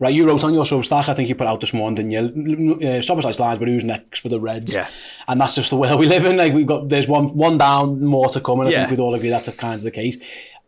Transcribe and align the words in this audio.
Right, 0.00 0.14
you 0.14 0.24
wrote 0.28 0.44
on 0.44 0.54
your 0.54 0.64
Substack, 0.64 1.08
I 1.08 1.14
think 1.14 1.28
you 1.28 1.34
put 1.34 1.48
out 1.48 1.60
this 1.60 1.74
morning, 1.74 2.08
didn't 2.08 2.78
you? 2.80 2.88
Uh, 2.88 3.02
Somerset 3.02 3.38
lines, 3.40 3.58
but 3.58 3.66
who's 3.66 3.82
next 3.82 4.20
for 4.20 4.28
the 4.28 4.38
Reds? 4.38 4.72
Yeah. 4.72 4.86
And 5.26 5.40
that's 5.40 5.56
just 5.56 5.70
the 5.70 5.76
world 5.76 5.98
we 5.98 6.06
live 6.06 6.24
in. 6.24 6.36
Like, 6.36 6.52
we've 6.52 6.66
got, 6.68 6.88
there's 6.88 7.08
one 7.08 7.36
one 7.36 7.58
down, 7.58 8.04
more 8.04 8.28
to 8.28 8.40
come, 8.40 8.60
and 8.60 8.68
I 8.68 8.72
Yeah. 8.72 8.78
think 8.86 8.90
we'd 8.92 9.00
all 9.00 9.14
agree 9.14 9.28
that's 9.30 9.48
a 9.48 9.52
kind 9.52 9.74
of 9.74 9.82
the 9.82 9.90
case. 9.90 10.16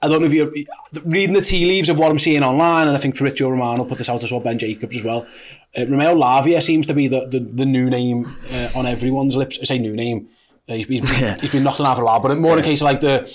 I 0.03 0.09
don't 0.09 0.20
know 0.22 0.27
if 0.27 0.33
you're 0.33 0.50
reading 1.05 1.34
the 1.34 1.42
tea 1.42 1.64
leaves 1.67 1.89
of 1.89 1.98
what 1.98 2.11
I'm 2.11 2.19
seeing 2.19 2.42
online, 2.42 2.89
and 2.89 2.97
I 2.97 3.00
think 3.00 3.14
Fabrizio 3.17 3.50
Romano 3.50 3.84
put 3.84 3.98
this 3.98 4.09
out 4.09 4.25
as 4.25 4.33
well, 4.33 4.41
Ben 4.41 4.59
Jacobs 4.59 4.97
as 4.97 5.05
well. 5.05 5.27
Uh, 5.78 5.87
Romeo 5.87 6.15
Lavia 6.17 6.61
seems 6.61 6.87
to 6.87 6.94
be 6.94 7.06
the, 7.06 7.27
the, 7.28 7.39
the 7.39 7.67
new 7.67 7.89
name 7.89 8.34
uh, 8.50 8.70
on 8.75 8.87
everyone's 8.87 9.37
lips. 9.37 9.59
I 9.61 9.65
say 9.65 9.78
new 9.78 9.94
name. 9.94 10.28
Uh, 10.69 10.75
he's, 10.75 10.87
been, 10.87 11.06
he's 11.41 11.50
been 11.53 11.62
knocked 11.62 11.78
on 11.78 11.87
half 11.87 11.98
a 11.98 12.03
lot, 12.03 12.22
but 12.22 12.37
more 12.39 12.55
in 12.55 12.59
a 12.59 12.62
case 12.62 12.81
of 12.81 12.87
like 12.87 13.00
the, 13.00 13.31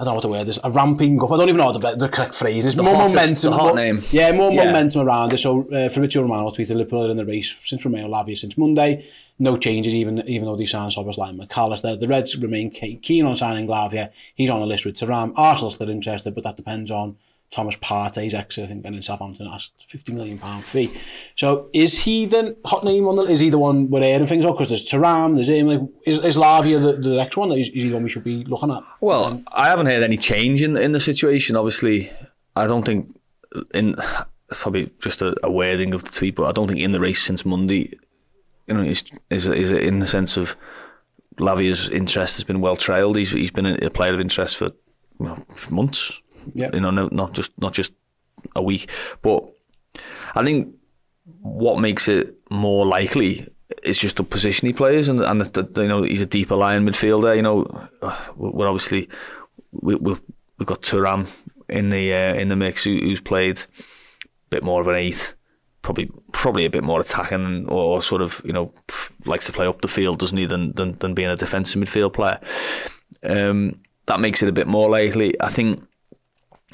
I 0.00 0.04
don't 0.04 0.12
know 0.12 0.14
what 0.14 0.22
the 0.22 0.28
word 0.28 0.48
is, 0.48 0.58
a 0.64 0.70
ramping 0.70 1.22
up. 1.22 1.30
I 1.30 1.36
don't 1.36 1.50
even 1.50 1.58
know 1.58 1.72
the, 1.72 1.94
the 1.94 2.08
correct 2.08 2.34
phrase 2.34 2.64
It's 2.64 2.74
The 2.74 2.82
more 2.82 2.94
hottest- 2.94 3.16
momentum. 3.16 3.50
the 3.50 3.56
hot 3.58 3.64
more- 3.66 3.74
name. 3.76 4.02
Yeah, 4.10 4.32
more 4.32 4.50
Yeah. 4.50 4.64
momentum 4.64 5.06
around 5.06 5.34
it. 5.34 5.38
So 5.38 5.68
uh, 5.70 5.90
Fabrizio 5.90 6.22
Romano 6.22 6.48
tweeted 6.50 6.74
Liverpool 6.76 7.10
in 7.10 7.18
the 7.18 7.24
race 7.26 7.54
since 7.64 7.84
Romeo 7.84 8.08
Lavia 8.08 8.34
since 8.36 8.56
Monday. 8.56 9.04
No 9.38 9.56
changes, 9.58 9.94
even 9.94 10.26
even 10.26 10.46
though 10.46 10.56
they 10.56 10.64
signed 10.64 10.92
Szoboszlai 10.92 11.38
McAllister. 11.38 12.00
The 12.00 12.08
Reds 12.08 12.34
remain 12.38 12.70
keen 12.70 13.24
on 13.26 13.36
signing 13.36 13.66
Lavia. 13.68 14.10
He's 14.34 14.48
on 14.50 14.62
a 14.62 14.66
list 14.66 14.86
with 14.86 14.94
Thuram. 14.96 15.32
Arsenal 15.36 15.70
still 15.70 15.90
interested, 15.90 16.34
but 16.34 16.44
that 16.44 16.56
depends 16.56 16.90
on 16.90 17.16
Thomas 17.50 17.74
Partey's 17.76 18.32
exit. 18.32 18.64
I 18.64 18.66
think 18.68 18.86
and 18.86 18.94
in 18.94 19.02
Southampton 19.02 19.48
asked 19.48 19.86
fifty 19.88 20.12
million 20.12 20.38
pound 20.38 20.64
fee. 20.64 20.92
So 21.34 21.68
is 21.72 21.98
he 22.00 22.26
the 22.26 22.56
hot 22.64 22.84
name 22.84 23.08
on 23.08 23.16
the? 23.16 23.22
Is 23.22 23.40
he 23.40 23.50
the 23.50 23.58
one 23.58 23.90
we're 23.90 24.02
hearing 24.02 24.26
things 24.26 24.44
about? 24.44 24.56
Because 24.56 24.68
there's 24.68 24.88
Thuram, 24.88 25.34
there's 25.34 25.48
him. 25.48 25.66
Like, 25.66 25.80
is, 26.06 26.24
is 26.24 26.36
Lavia 26.36 26.80
the, 26.80 27.08
the 27.08 27.16
next 27.16 27.36
one? 27.36 27.50
Is, 27.52 27.68
is 27.68 27.82
he 27.82 27.88
the 27.88 27.94
one 27.94 28.04
we 28.04 28.08
should 28.08 28.24
be 28.24 28.44
looking 28.44 28.70
at? 28.70 28.82
Well, 29.00 29.24
um, 29.24 29.44
I 29.52 29.68
haven't 29.68 29.86
heard 29.86 30.02
any 30.02 30.16
change 30.16 30.62
in 30.62 30.76
in 30.76 30.92
the 30.92 31.00
situation. 31.00 31.56
Obviously, 31.56 32.10
I 32.54 32.66
don't 32.66 32.86
think 32.86 33.18
in 33.74 33.96
it's 34.48 34.58
probably 34.58 34.90
just 35.00 35.22
a, 35.22 35.34
a 35.42 35.50
wording 35.50 35.94
of 35.94 36.04
the 36.04 36.10
tweet, 36.10 36.36
but 36.36 36.44
I 36.44 36.52
don't 36.52 36.68
think 36.68 36.80
in 36.80 36.92
the 36.92 37.00
race 37.00 37.22
since 37.22 37.44
Monday, 37.44 37.92
you 38.68 38.74
know, 38.74 38.82
is 38.82 39.04
is 39.30 39.46
is 39.46 39.70
in 39.72 39.98
the 39.98 40.06
sense 40.06 40.36
of 40.36 40.56
Lavia's 41.38 41.88
interest 41.88 42.36
has 42.36 42.44
been 42.44 42.60
well 42.60 42.76
trailed. 42.76 43.16
He's 43.16 43.30
he's 43.30 43.50
been 43.50 43.66
a 43.66 43.90
player 43.90 44.14
of 44.14 44.20
interest 44.20 44.56
for, 44.56 44.72
for 45.52 45.74
months. 45.74 46.20
Yeah. 46.54 46.70
You 46.72 46.80
know, 46.80 46.90
no, 46.90 47.08
not 47.12 47.32
just 47.32 47.52
not 47.58 47.72
just 47.72 47.92
a 48.56 48.62
week, 48.62 48.90
but 49.22 49.44
I 50.34 50.44
think 50.44 50.74
what 51.40 51.80
makes 51.80 52.08
it 52.08 52.34
more 52.50 52.86
likely 52.86 53.46
is 53.82 53.98
just 53.98 54.16
the 54.16 54.24
position 54.24 54.66
he 54.66 54.72
plays, 54.72 55.08
and 55.08 55.20
and 55.20 55.40
that 55.40 55.76
you 55.76 55.88
know 55.88 56.02
he's 56.02 56.22
a 56.22 56.26
deeper 56.26 56.56
line 56.56 56.86
midfielder. 56.86 57.36
You 57.36 57.42
know, 57.42 57.88
we're 58.36 58.66
obviously 58.66 59.08
we, 59.72 59.94
we've 59.96 60.20
we've 60.58 60.66
got 60.66 60.82
Thuram 60.82 61.28
in 61.68 61.90
the 61.90 62.12
uh, 62.12 62.34
in 62.34 62.48
the 62.48 62.56
mix 62.56 62.84
who, 62.84 62.98
who's 62.98 63.20
played 63.20 63.58
a 63.58 64.24
bit 64.50 64.62
more 64.62 64.80
of 64.80 64.88
an 64.88 64.96
eight, 64.96 65.34
probably 65.82 66.10
probably 66.32 66.64
a 66.64 66.70
bit 66.70 66.84
more 66.84 67.00
attacking 67.00 67.68
or 67.68 68.02
sort 68.02 68.22
of 68.22 68.40
you 68.44 68.52
know 68.52 68.72
likes 69.24 69.46
to 69.46 69.52
play 69.52 69.66
up 69.66 69.80
the 69.80 69.88
field, 69.88 70.18
doesn't 70.18 70.38
he? 70.38 70.46
Than 70.46 70.72
than, 70.72 70.98
than 70.98 71.14
being 71.14 71.30
a 71.30 71.36
defensive 71.36 71.80
midfield 71.80 72.12
player. 72.12 72.40
Um, 73.22 73.80
that 74.06 74.20
makes 74.20 74.42
it 74.42 74.48
a 74.48 74.52
bit 74.52 74.66
more 74.66 74.90
likely. 74.90 75.40
I 75.40 75.48
think 75.48 75.86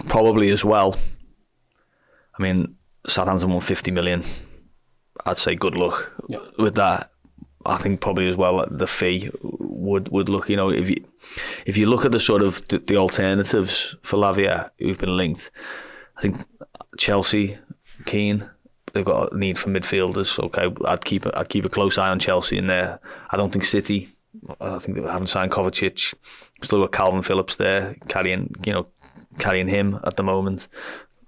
probably 0.09 0.51
as 0.51 0.65
well. 0.65 0.97
I 2.39 2.43
mean, 2.43 2.77
Southampton 3.07 3.51
won 3.51 3.61
50 3.61 3.91
million. 3.91 4.25
I'd 5.25 5.39
say 5.39 5.55
good 5.55 5.75
luck 5.75 6.13
with 6.59 6.75
that. 6.75 7.11
I 7.65 7.79
think 7.79 8.01
probably 8.01 8.29
as 8.29 8.37
well 8.37 8.65
the 8.71 8.87
fee 8.87 9.31
would 9.43 10.09
would 10.11 10.29
look. 10.29 10.49
You 10.49 10.57
know, 10.57 10.71
if 10.71 10.89
you 10.89 10.97
if 11.65 11.77
you 11.77 11.89
look 11.89 12.05
at 12.05 12.13
the 12.13 12.21
sort 12.21 12.43
of 12.43 12.67
the, 12.69 12.79
the 12.79 12.97
alternatives 12.97 13.97
for 14.03 14.19
Lavia 14.19 14.71
who've 14.79 14.99
been 14.99 15.17
linked, 15.17 15.51
I 16.17 16.21
think 16.21 16.37
Chelsea, 16.97 17.59
keen, 18.05 18.49
they've 18.93 19.05
got 19.05 19.33
a 19.33 19.39
need 19.39 19.59
for 19.59 19.71
midfielders. 19.71 20.39
Okay, 20.45 20.73
I'd 20.85 21.05
keep 21.05 21.27
a- 21.27 21.37
I'd 21.37 21.49
keep 21.49 21.65
a 21.65 21.69
close 21.69 21.99
eye 21.99 22.11
on 22.11 22.21
Chelsea 22.21 22.57
in 22.57 22.69
there. 22.69 23.01
I 23.31 23.37
don't 23.37 23.53
think 23.53 23.65
City. 23.65 24.15
I 24.61 24.79
think 24.79 24.97
they 24.99 25.03
haven't 25.03 25.29
signed 25.29 25.51
Kovacic. 25.51 26.15
Still 26.63 26.87
got 26.87 26.93
Kalvin 26.93 27.25
Phillips 27.25 27.57
there 27.57 27.97
carrying 28.07 28.55
you 28.65 28.75
know 28.75 28.87
carrying 29.39 29.69
him 29.69 29.99
at 30.05 30.17
the 30.17 30.23
moment. 30.23 30.69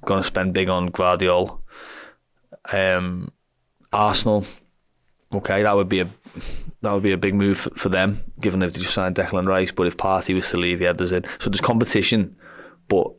Going 0.05 0.23
to 0.23 0.27
spend 0.27 0.55
big 0.55 0.69
on 0.69 0.87
Guardiola. 0.87 1.59
Um, 2.73 3.33
Arsenal, 3.93 4.45
okay, 5.33 5.63
that 5.63 5.77
would 5.77 5.89
be 5.89 6.01
a 6.01 6.09
that 6.83 6.93
would 6.93 7.03
be 7.03 7.13
a 7.13 7.19
big 7.19 7.35
move 7.35 7.59
for, 7.59 7.89
them, 7.89 8.23
given 8.41 8.61
they've 8.61 8.73
just 8.73 8.95
signed 8.95 9.17
Declan 9.17 9.47
Rice. 9.47 9.73
But 9.73 9.89
if 9.89 9.97
Partey 9.97 10.35
was 10.35 10.49
to 10.51 10.59
leave, 10.59 10.81
yeah, 10.81 10.93
there's 10.93 11.11
in. 11.11 11.25
So 11.41 11.51
there's 11.51 11.61
competition, 11.61 12.37
but 12.87 13.13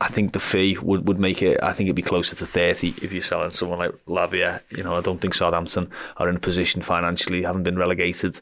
I 0.00 0.08
think 0.08 0.32
the 0.32 0.40
fee 0.40 0.76
would, 0.82 1.08
would 1.08 1.18
make 1.18 1.42
it. 1.42 1.62
I 1.62 1.72
think 1.72 1.86
it'd 1.86 1.96
be 1.96 2.02
closer 2.02 2.36
to 2.36 2.46
thirty 2.46 2.88
if 3.00 3.12
you're 3.12 3.22
selling 3.22 3.52
someone 3.52 3.78
like 3.78 3.92
Lavia. 4.06 4.60
You 4.70 4.82
know, 4.82 4.96
I 4.96 5.00
don't 5.00 5.18
think 5.18 5.34
Southampton 5.34 5.90
are 6.18 6.28
in 6.28 6.36
a 6.36 6.40
position 6.40 6.82
financially, 6.82 7.42
haven't 7.42 7.62
been 7.62 7.78
relegated, 7.78 8.40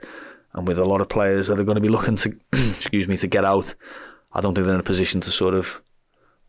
and 0.55 0.67
with 0.67 0.79
a 0.79 0.85
lot 0.85 1.01
of 1.01 1.09
players 1.09 1.49
that 1.49 1.61
are 1.61 1.65
going 1.65 1.77
to 1.77 1.81
be 1.81 1.89
looking 1.89 2.17
to, 2.17 2.37
excuse 2.53 3.07
me, 3.07 3.17
to 3.19 3.27
get 3.27 3.45
out. 3.45 3.75
I 4.33 4.41
don't 4.41 4.55
think 4.55 4.67
they're 4.67 4.75
in 4.75 4.81
a 4.81 4.85
position 4.85 5.21
to 5.23 5.31
sort 5.31 5.55
of 5.55 5.83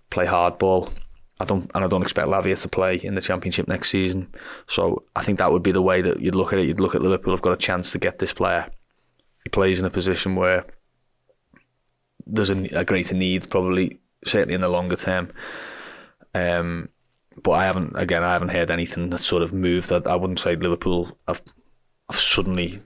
play 0.09 0.25
hardball. 0.25 0.91
I 1.39 1.45
don't, 1.45 1.71
and 1.73 1.83
I 1.83 1.87
don't 1.87 2.03
expect 2.03 2.27
Lavia 2.27 2.61
to 2.61 2.69
play 2.69 2.97
in 2.97 3.15
the 3.15 3.21
Championship 3.21 3.67
next 3.67 3.89
season. 3.89 4.27
So 4.67 5.03
I 5.15 5.23
think 5.23 5.39
that 5.39 5.51
would 5.51 5.63
be 5.63 5.71
the 5.71 5.81
way 5.81 6.01
that 6.01 6.19
you'd 6.19 6.35
look 6.35 6.53
at 6.53 6.59
it. 6.59 6.67
You'd 6.67 6.79
look 6.79 6.93
at 6.93 7.01
Liverpool 7.01 7.33
have 7.33 7.41
got 7.41 7.53
a 7.53 7.57
chance 7.57 7.91
to 7.91 7.97
get 7.97 8.19
this 8.19 8.33
player. 8.33 8.69
He 9.43 9.49
plays 9.49 9.79
in 9.79 9.85
a 9.85 9.89
position 9.89 10.35
where 10.35 10.65
there's 12.27 12.51
a, 12.51 12.63
a 12.77 12.85
greater 12.85 13.15
need, 13.15 13.49
probably 13.49 13.99
certainly 14.25 14.53
in 14.53 14.61
the 14.61 14.69
longer 14.69 14.95
term. 14.95 15.31
Um, 16.35 16.89
but 17.41 17.51
I 17.51 17.65
haven't, 17.65 17.93
again, 17.95 18.23
I 18.23 18.33
haven't 18.33 18.49
heard 18.49 18.69
anything 18.69 19.09
that 19.09 19.21
sort 19.21 19.41
of 19.41 19.51
moved. 19.51 19.89
That 19.89 20.05
I 20.05 20.15
wouldn't 20.15 20.39
say 20.39 20.55
Liverpool 20.55 21.17
have, 21.27 21.41
have 22.09 22.19
suddenly 22.19 22.81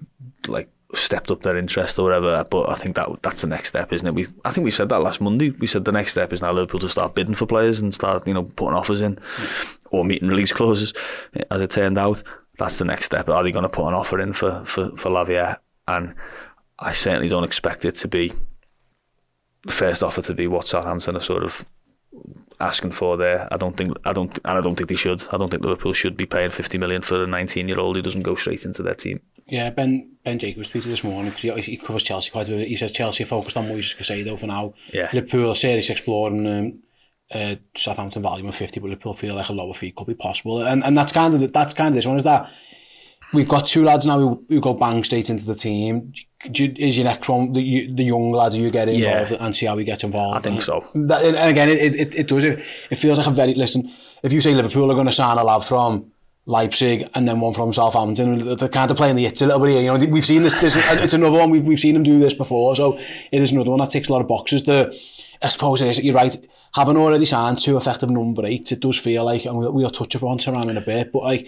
like 0.48 0.70
stepped 0.98 1.32
up 1.32 1.42
their 1.44 1.58
interest 1.58 1.98
or 2.00 2.04
whatever. 2.04 2.46
But 2.50 2.70
I 2.70 2.76
think 2.76 2.96
that 2.96 3.10
that's 3.22 3.42
the 3.42 3.48
next 3.48 3.70
step, 3.70 3.92
isn't 3.94 4.08
it? 4.08 4.14
We 4.14 4.28
I 4.44 4.52
think 4.52 4.66
we 4.66 4.72
said 4.72 4.90
that 4.90 5.02
last 5.02 5.22
Monday. 5.22 5.52
We 5.52 5.68
said 5.68 5.86
the 5.86 5.92
next 5.92 6.12
step 6.12 6.34
is 6.34 6.42
now 6.42 6.52
Liverpool 6.52 6.80
to 6.82 6.90
start 6.90 7.16
bidding 7.16 7.36
for 7.36 7.46
players 7.46 7.80
and 7.80 7.94
start 7.94 8.28
you 8.28 8.34
know 8.34 8.44
putting 8.44 8.76
offers 8.76 9.02
in 9.02 9.20
or 9.92 10.06
meeting 10.06 10.30
release 10.30 10.52
clauses. 10.52 10.94
As 11.52 11.62
it 11.62 11.72
turned 11.72 11.98
out, 11.98 12.24
that's 12.58 12.80
the 12.80 12.86
next 12.86 13.06
step. 13.06 13.30
Are 13.30 13.44
they 13.44 13.52
going 13.52 13.64
to 13.64 13.70
put 13.70 13.88
an 13.88 13.94
offer 13.94 14.20
in 14.20 14.34
for 14.34 14.64
for 14.66 14.96
for 14.98 15.10
Lavia? 15.10 15.58
And 15.88 16.16
I 16.80 16.92
certainly 16.92 17.30
don't 17.30 17.44
expect 17.44 17.86
it 17.86 17.96
to 17.96 18.08
be 18.08 18.34
the 19.66 19.74
first 19.74 20.04
offer 20.04 20.22
to 20.22 20.34
be 20.34 20.48
what 20.48 20.68
Southampton 20.68 21.16
are 21.16 21.22
sort 21.22 21.44
of 21.44 21.66
asking 22.60 22.92
for 22.92 23.18
there. 23.18 23.48
I 23.52 23.58
don't 23.58 23.76
think 23.76 23.98
I 24.06 24.14
don't 24.14 24.38
and 24.46 24.58
I 24.58 24.62
don't 24.62 24.76
think 24.76 24.90
they 24.90 24.96
should. 24.96 25.24
I 25.32 25.38
don't 25.38 25.50
think 25.50 25.64
Liverpool 25.64 25.94
should 25.94 26.18
be 26.18 26.26
paying 26.26 26.50
50 26.50 26.78
million 26.78 27.02
for 27.02 27.24
a 27.24 27.28
19 27.28 27.68
year 27.68 27.80
old 27.80 27.96
who 27.96 28.02
doesn't 28.02 28.24
go 28.24 28.36
straight 28.36 28.66
into 28.66 28.84
their 28.84 28.96
team. 28.96 29.20
Yeah, 29.48 29.70
Ben 29.70 30.18
Ben 30.24 30.40
Jacobs 30.40 30.72
tweeted 30.72 30.86
this 30.86 31.04
morning 31.04 31.32
because 31.32 31.66
he, 31.66 31.72
he 31.72 31.78
covers 31.78 32.04
Chelsea 32.04 32.32
quite 32.32 32.48
a 32.48 32.52
bit. 32.52 32.68
He 32.68 32.76
says 32.76 32.92
Chelsea 32.92 33.24
are 33.24 33.28
focused 33.28 33.58
on 33.58 33.68
Moises 33.68 33.96
Caicedo 33.96 34.38
for 34.40 34.48
now. 34.48 34.74
Yeah. 34.92 35.10
Liverpool 35.14 35.52
are 35.52 35.56
serious 35.56 35.90
exploring 35.90 36.48
um, 36.48 36.80
uh, 37.32 37.56
Southampton 37.76 38.24
value 38.24 38.48
of 38.48 38.56
50, 38.56 38.80
but 38.80 38.90
Liverpool 38.90 39.14
feel 39.14 39.36
like 39.36 39.50
a 39.50 39.54
lower 39.54 39.74
fee 39.74 39.92
could 39.92 40.08
be 40.08 40.16
possible. 40.16 40.64
And 40.64 40.84
and 40.84 40.98
that's 40.98 41.12
kind 41.12 41.34
of 41.34 41.40
the, 41.40 41.48
that's 41.48 41.76
kind 41.76 41.90
of 41.90 41.94
this 41.94 42.08
one 42.08 42.18
is 42.18 42.24
that 42.24 42.50
we've 43.34 43.48
got 43.48 43.68
two 43.68 43.84
lads 43.84 44.08
now 44.08 44.18
who, 44.18 44.44
who 44.50 44.62
go 44.62 44.74
bang 44.74 45.04
straight 45.04 45.30
into 45.30 45.46
the 45.46 45.56
team. 45.56 46.14
Is 46.46 46.98
your 46.98 47.06
next 47.06 47.30
one 47.30 47.54
the, 47.54 47.92
the 47.94 48.04
young 48.04 48.32
lads 48.32 48.56
who 48.56 48.70
get 48.72 48.88
involved 48.88 49.32
yeah. 49.32 49.38
and 49.40 49.56
see 49.56 49.66
how 49.68 49.78
he 49.78 49.86
gets 49.86 50.04
involved? 50.04 50.38
I 50.38 50.42
think 50.42 50.62
so. 50.62 50.86
That, 50.96 51.24
and 51.24 51.36
again, 51.36 51.70
it, 51.70 51.96
it, 51.96 52.16
it 52.16 52.28
does. 52.28 52.44
It, 52.44 52.60
it 52.90 52.96
feels 52.96 53.20
like 53.20 53.28
a 53.28 53.32
very 53.32 53.54
listen. 53.54 53.92
If 54.24 54.34
you 54.34 54.42
say 54.42 54.56
Liverpool 54.56 54.92
are 54.92 54.96
going 54.96 55.06
to 55.06 55.12
sign 55.12 55.38
a 55.38 55.44
lad 55.44 55.64
from 55.64 56.12
Leipzig 56.48 57.10
and 57.16 57.28
then 57.28 57.40
one 57.40 57.54
from 57.54 57.74
Southampton, 57.74 58.56
they're 58.58 58.70
kind 58.70 58.92
of 58.92 58.98
playing 58.98 59.16
the 59.16 59.24
hits 59.24 59.42
a 59.42 59.48
little 59.48 59.62
bit 59.62 59.72
here. 59.72 59.82
You 59.82 59.98
know, 59.98 60.06
we've 60.12 60.26
seen 60.26 60.44
this. 60.44 60.54
this 60.56 60.76
it's 60.80 61.14
another 61.14 61.40
one. 61.40 61.50
We've, 61.50 61.64
we've 61.64 61.80
seen 61.80 61.96
them 61.96 62.04
do 62.04 62.20
this 62.20 62.34
before, 62.34 62.76
so 62.76 62.98
it 63.32 63.42
is 63.42 63.52
another 63.52 63.72
one 63.72 63.80
that 63.80 63.90
takes 63.90 64.10
a 64.10 64.12
lot 64.12 64.22
of 64.22 64.28
boxes. 64.28 64.64
The 64.64 64.96
I 65.42 65.50
suppose 65.50 65.82
it 65.82 65.88
is, 65.88 66.00
you're 66.00 66.16
right, 66.16 66.36
having 66.74 66.98
already 66.98 67.26
signed 67.26 67.58
two 67.58 67.78
effective 67.78 68.10
number 68.10 68.46
eights, 68.46 68.72
it 68.72 68.80
does 68.80 68.98
feel 68.98 69.26
like, 69.26 69.46
and 69.46 69.58
we'll, 69.58 69.72
we'll 69.72 69.90
touch 69.90 70.16
upon 70.16 70.38
Thuram 70.38 70.70
in 70.70 70.78
a 70.78 70.82
bit, 70.82 71.12
but 71.12 71.24
like, 71.24 71.48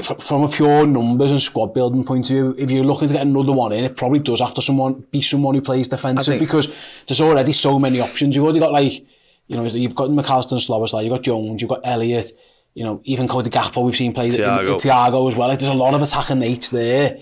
from 0.00 0.42
a 0.42 0.48
pure 0.48 0.86
numbers 0.86 1.30
and 1.30 1.42
squad 1.42 1.74
building 1.74 2.04
point 2.04 2.30
of 2.30 2.34
view, 2.34 2.54
if 2.58 2.70
you're 2.70 2.84
looking 2.84 3.08
to 3.08 3.14
get 3.14 3.26
another 3.26 3.52
one 3.52 3.72
in, 3.72 3.84
it 3.84 3.96
probably 3.96 4.20
does 4.20 4.40
have 4.40 4.54
to 4.54 4.62
someone 4.62 5.04
be 5.10 5.20
someone 5.20 5.54
who 5.54 5.60
plays 5.60 5.88
defensive 5.88 6.38
because 6.38 6.72
there's 7.06 7.20
already 7.20 7.52
so 7.52 7.78
many 7.78 8.00
options. 8.00 8.34
You've 8.34 8.44
already 8.44 8.60
got 8.60 8.72
like, 8.72 9.04
you 9.48 9.56
know, 9.56 9.64
you've 9.64 9.94
got 9.94 10.10
Mac 10.10 10.30
Allister 10.30 10.54
and 10.54 10.62
Szoboszlai, 10.62 11.02
you've 11.02 11.12
got 11.12 11.22
Jones, 11.22 11.60
you've 11.60 11.68
got 11.68 11.82
Elliott, 11.84 12.32
you 12.74 12.84
know, 12.84 13.00
even 13.04 13.28
Cody 13.28 13.50
Gakpo 13.50 13.84
we've 13.84 13.96
seen 13.96 14.12
play 14.12 14.30
Thiago. 14.30 14.60
In, 14.60 14.66
in 14.66 14.74
Thiago 14.74 15.28
as 15.28 15.36
well. 15.36 15.48
Like, 15.48 15.58
there's 15.58 15.70
a 15.70 15.74
lot 15.74 15.94
of 15.94 16.02
attacking 16.02 16.38
mates 16.38 16.70
there. 16.70 17.18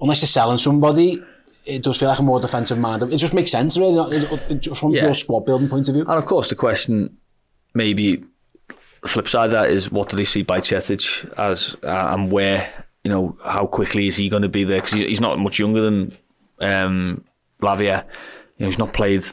Unless 0.00 0.22
you're 0.22 0.28
selling 0.28 0.58
somebody, 0.58 1.22
it 1.64 1.82
does 1.82 1.98
feel 1.98 2.08
like 2.08 2.18
a 2.18 2.22
more 2.22 2.40
defensive 2.40 2.78
mind. 2.78 3.02
It 3.02 3.16
just 3.16 3.34
makes 3.34 3.50
sense, 3.50 3.76
really, 3.76 4.20
from 4.74 4.92
yeah. 4.92 5.04
your 5.04 5.14
squad 5.14 5.46
building 5.46 5.68
point 5.68 5.88
of 5.88 5.94
view. 5.94 6.04
And 6.04 6.18
of 6.18 6.26
course, 6.26 6.48
the 6.48 6.54
question 6.54 7.16
maybe 7.74 8.24
flip 9.06 9.28
side 9.28 9.46
of 9.46 9.52
that 9.52 9.70
is 9.70 9.90
what 9.90 10.08
do 10.08 10.16
they 10.16 10.24
see 10.24 10.44
Bajcetic 10.44 11.32
as 11.38 11.76
uh, 11.82 12.08
and 12.10 12.30
where, 12.30 12.86
you 13.02 13.10
know, 13.10 13.36
how 13.44 13.66
quickly 13.66 14.06
is 14.06 14.16
he 14.16 14.28
going 14.28 14.42
to 14.42 14.48
be 14.48 14.64
there? 14.64 14.80
Because 14.80 14.92
he's 14.92 15.20
not 15.20 15.38
much 15.38 15.58
younger 15.58 15.82
than 15.82 16.12
um, 16.60 17.24
Lavia. 17.60 18.04
You 18.56 18.64
know, 18.64 18.66
he's 18.66 18.78
not 18.78 18.92
played, 18.92 19.24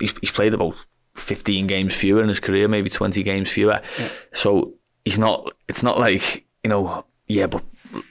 he's, 0.00 0.14
he's 0.20 0.30
played 0.30 0.54
about 0.54 0.76
15 1.14 1.66
games 1.66 1.94
fewer 1.94 2.22
in 2.22 2.28
his 2.28 2.40
career, 2.40 2.68
maybe 2.68 2.90
20 2.90 3.22
games 3.22 3.50
fewer. 3.50 3.80
Yeah. 3.98 4.08
So 4.32 4.74
he's 5.04 5.18
not, 5.18 5.52
it's 5.68 5.82
not 5.82 5.98
like, 5.98 6.44
you 6.62 6.70
know, 6.70 7.04
yeah, 7.26 7.46
but 7.46 7.62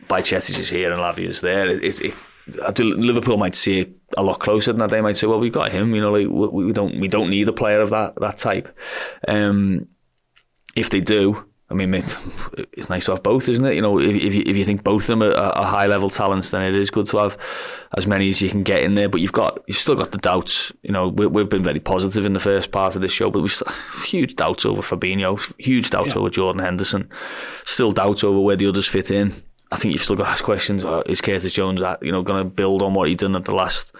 by 0.08 0.22
Bajcetic 0.22 0.58
is 0.60 0.70
here 0.70 0.92
and 0.92 1.02
Lavia's 1.02 1.42
there. 1.42 1.68
It, 1.68 1.84
it, 1.84 2.02
it 2.02 2.14
Liverpool 2.80 3.38
might 3.38 3.56
see 3.56 3.82
it 3.82 3.96
a 4.18 4.24
lot 4.24 4.40
closer 4.40 4.72
than 4.72 4.80
that. 4.80 4.90
They 4.90 5.02
might 5.02 5.18
say, 5.18 5.28
"Well, 5.28 5.40
we've 5.40 5.54
got 5.54 5.72
him. 5.72 5.96
You 5.96 6.02
know, 6.02 6.12
like 6.12 6.28
we, 6.28 6.66
we 6.66 6.74
don't 6.74 7.00
we 7.00 7.08
don't 7.08 7.30
need 7.30 7.48
a 7.48 7.54
player 7.54 7.82
of 7.82 7.92
that 7.92 8.16
that 8.18 8.38
type." 8.38 8.76
Um, 9.28 9.88
if 10.76 10.90
they 10.90 11.00
do, 11.00 11.46
I 11.74 11.76
mean, 11.76 11.94
it's 12.72 12.90
nice 12.90 13.06
to 13.06 13.12
have 13.14 13.24
both, 13.24 13.50
isn't 13.50 13.66
it? 13.66 13.74
You 13.74 13.82
know, 13.82 14.00
if, 14.00 14.16
if 14.16 14.36
you, 14.36 14.44
if 14.46 14.56
you 14.56 14.64
think 14.64 14.84
both 14.84 15.04
of 15.04 15.08
them 15.08 15.24
are, 15.24 15.34
are 15.34 15.66
high 15.66 15.88
level 15.88 16.10
talents, 16.10 16.52
then 16.52 16.62
it 16.62 16.76
is 16.76 16.92
good 16.92 17.08
to 17.08 17.18
have 17.18 17.38
as 17.98 18.06
many 18.06 18.30
as 18.30 18.42
you 18.42 18.50
can 18.50 18.62
get 18.62 18.84
in 18.84 18.94
there. 18.94 19.10
But 19.10 19.22
you've 19.22 19.32
got 19.32 19.64
you've 19.66 19.78
still 19.78 19.96
got 19.96 20.12
the 20.12 20.20
doubts. 20.20 20.72
You 20.84 20.92
know, 20.92 21.08
we, 21.08 21.42
have 21.42 21.50
been 21.50 21.64
very 21.64 21.80
positive 21.80 22.28
in 22.28 22.34
the 22.34 22.40
first 22.40 22.72
part 22.72 22.96
of 22.96 23.02
this 23.02 23.12
show, 23.12 23.32
but 23.32 23.42
we've 23.42 23.52
still, 23.52 23.74
huge 24.06 24.36
doubts 24.36 24.66
over 24.66 24.84
Fabinho, 24.84 25.42
huge 25.58 25.90
doubts 25.90 26.14
yeah. 26.14 26.20
over 26.20 26.30
Jordan 26.30 26.62
Henderson, 26.62 27.10
still 27.66 27.92
doubts 27.92 28.24
over 28.24 28.40
where 28.40 28.56
the 28.56 28.68
others 28.68 28.88
fit 28.88 29.10
in. 29.10 29.34
I 29.72 29.76
think 29.76 29.94
you've 29.94 30.04
still 30.04 30.16
got 30.16 30.26
to 30.26 30.30
ask 30.30 30.44
questions. 30.44 30.86
Uh, 30.86 31.02
is 31.08 31.20
Curtis 31.20 31.52
Jones, 31.52 31.82
you 32.04 32.12
know, 32.12 32.22
going 32.22 32.44
to 32.44 32.48
build 32.48 32.84
on 32.84 32.94
what 32.94 33.10
he 33.10 33.16
done 33.16 33.36
at 33.36 33.46
the 33.46 33.56
last 33.56 33.92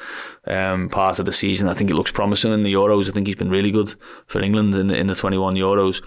um, 0.46 0.88
part 0.88 1.18
of 1.18 1.26
the 1.26 1.32
season? 1.32 1.68
I 1.68 1.74
think 1.74 1.90
it 1.90 1.96
looks 1.96 2.12
promising 2.12 2.54
in 2.54 2.62
the 2.62 2.72
Euros. 2.72 3.10
I 3.10 3.12
think 3.12 3.26
he's 3.26 3.36
been 3.36 3.50
really 3.50 3.72
good 3.72 3.96
for 4.28 4.40
England 4.40 4.76
in, 4.76 4.92
in 4.92 5.08
the 5.08 5.16
21 5.16 5.56
Euros. 5.56 6.04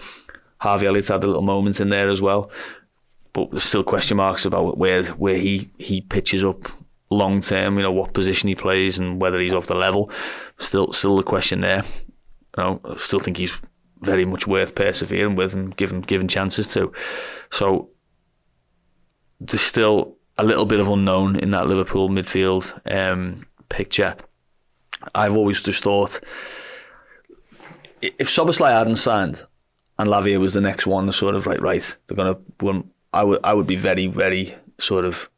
Harvey 0.59 0.87
Elliott's 0.87 1.09
had 1.09 1.23
a 1.23 1.27
little 1.27 1.41
moment 1.41 1.79
in 1.79 1.89
there 1.89 2.09
as 2.09 2.21
well, 2.21 2.51
but 3.33 3.51
there's 3.51 3.63
still 3.63 3.83
question 3.83 4.17
marks 4.17 4.45
about 4.45 4.77
where 4.77 5.03
where 5.03 5.37
he 5.37 5.69
he 5.77 6.01
pitches 6.01 6.43
up 6.43 6.69
long 7.09 7.41
term. 7.41 7.77
You 7.77 7.83
know 7.83 7.91
what 7.91 8.13
position 8.13 8.49
he 8.49 8.55
plays 8.55 8.97
and 8.97 9.21
whether 9.21 9.39
he's 9.39 9.53
off 9.53 9.67
the 9.67 9.75
level. 9.75 10.11
Still, 10.57 10.91
still 10.93 11.19
a 11.19 11.23
question 11.23 11.61
there. 11.61 11.83
You 12.57 12.63
know, 12.63 12.81
I 12.83 12.97
still 12.97 13.19
think 13.19 13.37
he's 13.37 13.57
very 14.01 14.25
much 14.25 14.47
worth 14.47 14.75
persevering 14.75 15.35
with 15.35 15.53
and 15.53 15.75
given 15.75 16.01
given 16.01 16.27
chances 16.27 16.67
to. 16.69 16.91
So 17.51 17.89
there's 19.39 19.61
still 19.61 20.15
a 20.37 20.43
little 20.43 20.65
bit 20.65 20.79
of 20.79 20.87
unknown 20.87 21.37
in 21.37 21.51
that 21.51 21.67
Liverpool 21.67 22.09
midfield 22.09 22.73
um, 22.91 23.45
picture. 23.69 24.15
I've 25.13 25.35
always 25.35 25.61
just 25.61 25.83
thought 25.83 26.19
if 28.01 28.27
Szoboszlai 28.27 28.71
hadn't 28.71 28.95
signed 28.95 29.43
and 29.99 30.09
Lavia 30.09 30.39
was 30.39 30.53
the 30.53 30.61
next 30.61 30.85
one, 30.85 31.11
sort 31.11 31.35
of 31.35 31.47
right, 31.47 31.61
right, 31.61 31.97
they're 32.07 32.17
gonna. 32.17 32.37
Well, 32.61 32.83
I 33.13 33.23
would, 33.23 33.39
I 33.43 33.53
would 33.53 33.67
be 33.67 33.75
very, 33.75 34.07
very 34.07 34.55
sort 34.79 35.05
of 35.05 35.29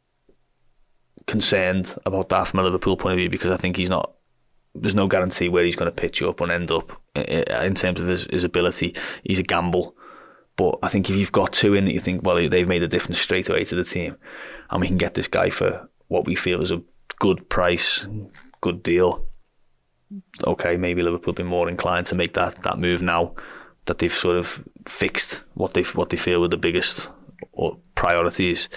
concerned 1.28 1.96
about 2.06 2.30
that 2.30 2.48
from 2.48 2.60
a 2.60 2.64
Liverpool 2.64 2.98
point 2.98 3.14
of 3.14 3.18
view 3.18 3.30
because 3.30 3.52
I 3.52 3.58
think 3.58 3.78
he's 3.78 3.90
not. 3.90 4.14
There's 4.76 4.96
no 4.96 5.08
guarantee 5.08 5.50
where 5.50 5.64
he's 5.64 5.76
going 5.76 5.92
to 5.92 5.96
pitch 5.96 6.22
up 6.22 6.42
and 6.42 6.52
end 6.52 6.72
up 6.72 6.92
in 7.16 7.74
terms 7.74 8.00
of 8.00 8.08
his, 8.08 8.26
his 8.30 8.44
ability. 8.44 8.96
He's 9.24 9.40
a 9.40 9.44
gamble. 9.44 9.96
But 10.56 10.78
I 10.84 10.90
think 10.90 11.10
if 11.10 11.16
you've 11.16 11.32
got 11.32 11.54
two 11.54 11.74
in 11.74 11.86
that 11.86 11.94
you 11.94 12.00
think, 12.00 12.24
well, 12.24 12.36
they've 12.36 12.68
made 12.68 12.84
a 12.84 12.88
difference 12.88 13.20
straight 13.20 13.50
away 13.50 13.64
to 13.64 13.76
the 13.76 13.84
team, 13.84 14.18
and 14.70 14.82
we 14.82 14.88
can 14.88 14.98
get 14.98 15.14
this 15.14 15.28
guy 15.28 15.50
for 15.50 15.90
what 16.08 16.26
we 16.26 16.36
feel 16.36 16.62
is 16.62 16.72
a 16.72 16.84
good 17.20 17.50
price, 17.50 18.06
good 18.62 18.84
deal. 18.84 19.26
Okay, 20.46 20.76
maybe 20.76 21.02
Liverpool 21.02 21.34
be 21.34 21.44
more 21.44 21.70
inclined 21.70 22.08
to 22.08 22.16
make 22.16 22.34
that, 22.34 22.62
that 22.64 22.80
move 22.80 23.02
now 23.02 23.36
that 23.90 23.98
they've 23.98 24.14
sort 24.14 24.38
of 24.38 24.64
fixed 24.88 25.44
what 25.56 25.74
they 25.74 25.82
what 25.82 26.12
they 26.12 26.18
feel 26.18 26.40
were 26.40 26.48
the 26.48 26.58
biggest 26.58 27.10
priorities. 27.96 28.70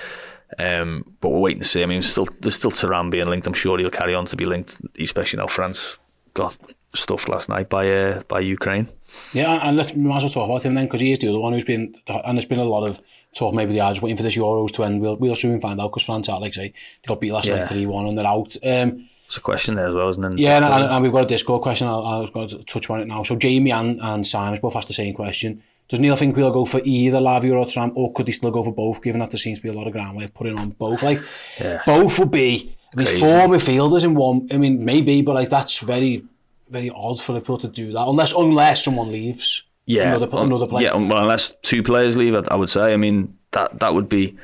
Um, 0.59 1.15
but 1.21 1.29
we're 1.31 1.39
waiting 1.39 1.63
to 1.63 1.69
see. 1.69 1.83
I 1.83 1.87
mean, 1.87 2.03
still 2.03 2.27
there's 2.41 2.55
still 2.55 2.71
Thuram 2.71 3.11
being 3.11 3.29
linked. 3.29 3.47
I'm 3.47 3.53
sure 3.53 3.79
he'll 3.79 3.91
carry 3.91 4.15
on 4.15 4.25
to 4.27 4.37
be 4.37 4.47
linked, 4.47 4.79
especially 4.99 5.39
now 5.39 5.47
France 5.47 5.99
got 6.35 6.57
stuffed 6.95 7.29
last 7.29 7.49
night 7.49 7.69
by 7.69 7.91
uh, 7.91 8.23
by 8.29 8.41
Ukraine. 8.41 8.89
Yeah, 9.35 9.53
and 9.63 9.77
let's 9.77 9.93
we 9.93 10.01
might 10.01 10.17
as 10.17 10.35
well 10.35 10.47
talk 10.47 10.51
about 10.51 10.65
him 10.65 10.75
then 10.75 10.87
because 10.87 11.03
he 11.03 11.13
is 11.13 11.19
the 11.19 11.29
other 11.29 11.41
one 11.41 11.53
who's 11.53 11.65
been, 11.65 11.95
and 12.07 12.37
there's 12.37 12.47
been 12.47 12.59
a 12.59 12.65
lot 12.65 12.87
of 12.87 13.01
talk. 13.35 13.55
Maybe 13.55 13.75
they 13.75 13.81
are 13.81 13.91
just 13.91 14.03
waiting 14.03 14.17
for 14.17 14.23
this 14.23 14.37
Euros 14.37 14.73
to 14.73 14.85
end. 14.85 15.03
We'll 15.03 15.17
we'll 15.17 15.35
soon 15.35 15.61
find 15.61 15.79
out 15.79 15.91
because 15.91 16.05
France 16.05 16.31
are 16.31 16.41
like 16.41 16.55
say 16.55 16.69
they 16.69 17.09
got 17.09 17.21
beat 17.21 17.33
last 17.33 17.49
yeah. 17.49 17.59
night 17.59 17.69
three 17.69 17.85
one 17.85 18.07
and 18.07 18.17
they're 18.17 18.27
out. 18.27 18.57
Um, 18.65 19.09
it's 19.33 19.39
a 19.39 19.41
question 19.41 19.77
there 19.77 19.87
as 19.87 19.95
well, 19.95 20.11
isn't 20.11 20.23
it? 20.23 20.39
Yeah, 20.39 20.59
and, 20.59 20.67
and, 20.67 20.85
and 20.93 21.03
we've 21.03 21.11
got 21.11 21.25
a 21.25 21.27
Discord 21.27 21.63
question. 21.63 21.89
I'll, 21.89 22.05
I'll 22.05 22.27
going 22.27 22.49
to 22.49 22.63
touch 22.65 22.91
on 22.91 23.01
it 23.01 23.07
now. 23.07 23.23
So 23.23 23.35
Jamie 23.35 23.71
and 23.73 23.99
and 24.03 24.27
Simon 24.27 24.61
both 24.61 24.77
asked 24.77 24.89
the 24.89 24.93
same 24.93 25.15
question. 25.15 25.63
Does 25.89 26.01
Neil 26.01 26.17
think 26.17 26.37
we'll 26.37 26.51
go 26.51 26.67
for 26.67 26.83
either 26.85 27.17
Lavia 27.17 27.55
or 27.55 27.65
Thuram, 27.65 27.93
or 27.95 28.13
could 28.13 28.27
he 28.27 28.35
still 28.35 28.51
go 28.51 28.63
for 28.63 28.75
both? 28.75 29.01
Given 29.01 29.21
that 29.21 29.31
there 29.31 29.39
seems 29.39 29.57
to 29.59 29.63
be 29.63 29.71
a 29.71 29.73
lot 29.73 29.87
of 29.87 29.95
ground 29.95 30.19
we're 30.19 30.29
putting 30.29 30.59
on 30.59 30.71
both, 30.71 31.03
like 31.03 31.23
yeah. 31.59 31.81
both 31.87 32.19
would 32.19 32.31
be. 32.31 32.77
I 32.95 32.99
mean, 32.99 33.07
Crazy. 33.07 33.21
four 33.21 33.49
midfielders 33.49 34.05
in 34.05 34.15
one. 34.15 34.49
I 34.53 34.59
mean, 34.59 34.85
maybe, 34.85 35.23
but 35.23 35.35
like 35.35 35.49
that's 35.49 35.79
very, 35.79 36.27
very 36.69 36.91
odd 36.91 37.19
for 37.19 37.33
Liverpool 37.33 37.57
to 37.57 37.69
do 37.69 37.91
that, 37.95 38.07
unless 38.07 38.35
unless 38.35 38.85
someone 38.85 39.11
leaves. 39.11 39.65
Yeah, 39.87 40.15
another, 40.15 40.37
um, 40.37 40.49
another 40.49 40.67
player. 40.67 40.89
Yeah, 40.89 40.95
well, 40.95 41.23
unless 41.23 41.55
two 41.63 41.83
players 41.83 42.19
leave, 42.19 42.35
I 42.35 42.55
would 42.55 42.69
say. 42.69 42.93
I 42.93 42.99
mean, 42.99 43.35
that 43.53 43.81
that 43.81 43.95
would 43.95 44.11
be. 44.11 44.37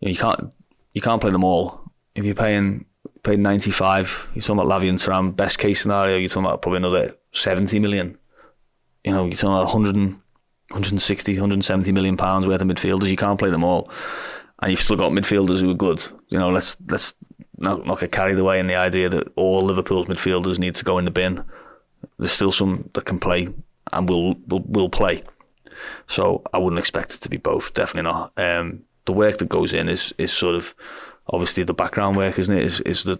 You, 0.00 0.06
know, 0.06 0.08
you 0.08 0.16
can't 0.16 0.52
you 0.94 1.02
can't 1.02 1.20
play 1.20 1.30
them 1.30 1.44
all. 1.44 1.82
If 2.14 2.24
you're 2.24 2.34
paying 2.34 2.86
paid 3.26 3.40
95, 3.40 4.30
you're 4.34 4.42
talking 4.42 4.60
about 4.60 4.80
Lavia 4.80 4.88
and 4.88 4.98
Thuram. 4.98 5.34
Best 5.34 5.58
case 5.58 5.82
scenario, 5.82 6.16
you're 6.16 6.28
talking 6.28 6.44
about 6.44 6.62
probably 6.62 6.78
another 6.78 7.14
70 7.32 7.80
million. 7.80 8.16
You 9.04 9.12
know, 9.12 9.24
you're 9.24 9.34
talking 9.34 9.50
about 9.50 9.74
100, 9.74 9.96
160, 9.96 11.32
170 11.32 11.92
million 11.92 12.16
pounds 12.16 12.46
worth 12.46 12.60
of 12.60 12.68
midfielders. 12.68 13.08
You 13.08 13.16
can't 13.16 13.38
play 13.38 13.50
them 13.50 13.64
all, 13.64 13.90
and 14.62 14.70
you've 14.70 14.80
still 14.80 14.96
got 14.96 15.10
midfielders 15.10 15.60
who 15.60 15.70
are 15.70 15.74
good. 15.74 16.06
You 16.28 16.38
know, 16.38 16.50
let's 16.50 16.76
let's 16.88 17.14
not, 17.58 17.84
not 17.84 18.00
get 18.00 18.12
carried 18.12 18.38
away 18.38 18.60
in 18.60 18.68
the 18.68 18.76
idea 18.76 19.08
that 19.08 19.32
all 19.34 19.62
Liverpool's 19.62 20.06
midfielders 20.06 20.58
need 20.58 20.76
to 20.76 20.84
go 20.84 20.98
in 20.98 21.04
the 21.04 21.10
bin. 21.10 21.44
There's 22.18 22.32
still 22.32 22.52
some 22.52 22.88
that 22.94 23.06
can 23.06 23.18
play 23.18 23.48
and 23.92 24.08
will 24.08 24.34
will 24.46 24.62
will 24.66 24.88
play. 24.88 25.24
So 26.06 26.42
I 26.52 26.58
wouldn't 26.58 26.78
expect 26.78 27.12
it 27.14 27.20
to 27.22 27.28
be 27.28 27.36
both. 27.36 27.74
Definitely 27.74 28.10
not. 28.10 28.32
Um, 28.36 28.84
the 29.04 29.12
work 29.12 29.38
that 29.38 29.48
goes 29.48 29.74
in 29.74 29.88
is 29.88 30.14
is 30.16 30.32
sort 30.32 30.54
of 30.54 30.74
obviously 31.28 31.62
the 31.62 31.74
background 31.74 32.16
work, 32.16 32.38
isn't 32.38 32.56
it? 32.56 32.64
Is 32.64 32.80
is 32.82 33.04
the 33.04 33.18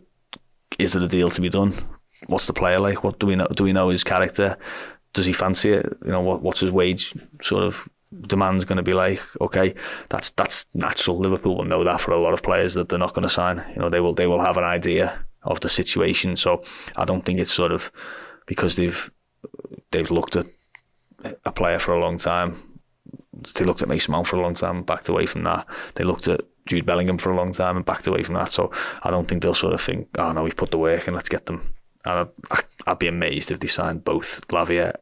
is 0.79 0.93
there 0.93 1.03
a 1.03 1.09
deal 1.09 1.31
to 1.31 1.41
be 1.41 1.49
done? 1.49 1.75
What's 2.27 2.47
the 2.47 2.53
player 2.53 2.81
like? 2.81 3.05
What 3.05 3.19
do 3.19 3.27
we 3.27 3.37
know? 3.37 3.49
Do 3.49 3.65
we 3.65 3.73
know 3.73 3.89
his 3.89 4.05
character? 4.05 4.57
Does 5.13 5.27
he 5.27 5.33
fancy 5.33 5.73
it? 5.73 5.87
You 6.05 6.13
know, 6.13 6.21
what 6.21 6.43
what's 6.43 6.61
his 6.61 6.73
wage 6.73 7.15
sort 7.41 7.65
of 7.65 7.89
demand's 8.23 8.65
going 8.65 8.77
to 8.77 8.83
be 8.83 8.95
like? 8.95 9.21
Okay, 9.41 9.75
that's 10.09 10.31
that's 10.31 10.67
natural. 10.75 11.19
Liverpool 11.19 11.57
will 11.57 11.65
know 11.65 11.85
that 11.85 12.01
for 12.01 12.13
a 12.13 12.21
lot 12.21 12.35
of 12.35 12.43
players 12.43 12.75
that 12.75 12.89
they're 12.89 12.99
not 12.99 13.15
going 13.15 13.23
to 13.23 13.29
sign. 13.29 13.65
You 13.75 13.83
know, 13.83 13.91
they 13.91 14.01
will 14.01 14.15
they 14.15 14.27
will 14.27 14.41
have 14.41 14.57
an 14.57 14.65
idea 14.65 15.19
of 15.43 15.61
the 15.61 15.69
situation. 15.69 16.37
So 16.37 16.63
I 16.97 17.05
don't 17.05 17.25
think 17.25 17.39
it's 17.39 17.53
sort 17.53 17.73
of 17.73 17.91
because 18.47 18.77
they've 18.77 19.11
they've 19.91 20.11
looked 20.11 20.37
at 20.37 20.47
a 21.45 21.53
player 21.53 21.79
for 21.79 21.95
a 21.95 22.01
long 22.01 22.19
time. 22.19 22.81
They 23.55 23.65
looked 23.65 23.83
at 23.83 23.89
Mason 23.89 24.13
Mount 24.13 24.27
for 24.27 24.37
a 24.37 24.41
long 24.41 24.55
time, 24.55 24.83
backed 24.83 25.09
away 25.09 25.27
from 25.27 25.45
that. 25.45 25.67
They 25.95 26.05
looked 26.05 26.27
at 26.29 26.41
Jude 26.67 26.87
Bellingham 26.87 27.19
for 27.19 27.31
a 27.31 27.37
long 27.37 27.53
time 27.53 27.77
and 27.77 27.87
backed 27.87 28.07
away 28.07 28.23
from 28.23 28.35
that. 28.35 28.53
So 28.53 28.71
I 29.03 29.11
don't 29.11 29.27
think 29.27 29.43
they'll 29.43 29.55
sort 29.55 29.75
of 29.75 29.81
think, 29.81 30.09
oh 30.19 30.33
no, 30.33 30.43
we've 30.43 30.57
put 30.57 30.71
the 30.71 30.79
work 30.79 31.09
in, 31.09 31.15
let's 31.15 31.29
get 31.29 31.47
them. 31.47 31.75
And 32.05 32.29
I'd, 32.51 32.65
I'd 32.87 32.99
be 32.99 33.09
amazed 33.09 33.51
if 33.51 33.61
they 33.61 33.67
signed 33.67 34.05
both 34.05 34.47
Lavia 34.49 34.95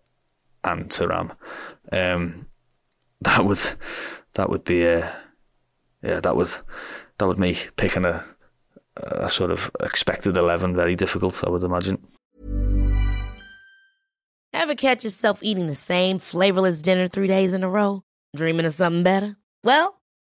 and 0.62 0.88
Thuram. 0.88 1.36
Um, 1.92 2.46
that 3.20 3.44
would 3.44 3.60
that 4.34 4.50
would 4.50 4.64
be 4.64 4.84
a 4.84 5.14
yeah 6.02 6.20
that 6.20 6.36
would 6.36 6.50
that 7.18 7.26
would 7.26 7.38
make 7.38 7.74
picking 7.76 8.04
a 8.04 8.24
a 8.96 9.28
sort 9.28 9.50
of 9.50 9.70
expected 9.80 10.36
eleven 10.36 10.74
very 10.74 10.96
difficult. 10.96 11.42
I 11.44 11.50
would 11.50 11.62
imagine. 11.62 11.98
Ever 14.52 14.74
catch 14.74 15.02
yourself 15.04 15.42
eating 15.42 15.66
the 15.66 15.74
same 15.74 16.18
flavorless 16.18 16.80
dinner 16.80 17.08
three 17.08 17.26
days 17.26 17.54
in 17.54 17.64
a 17.64 17.68
row? 17.68 18.04
Dreaming 18.36 18.66
of 18.66 18.72
something 18.72 19.02
better? 19.02 19.36
Well, 19.64 20.00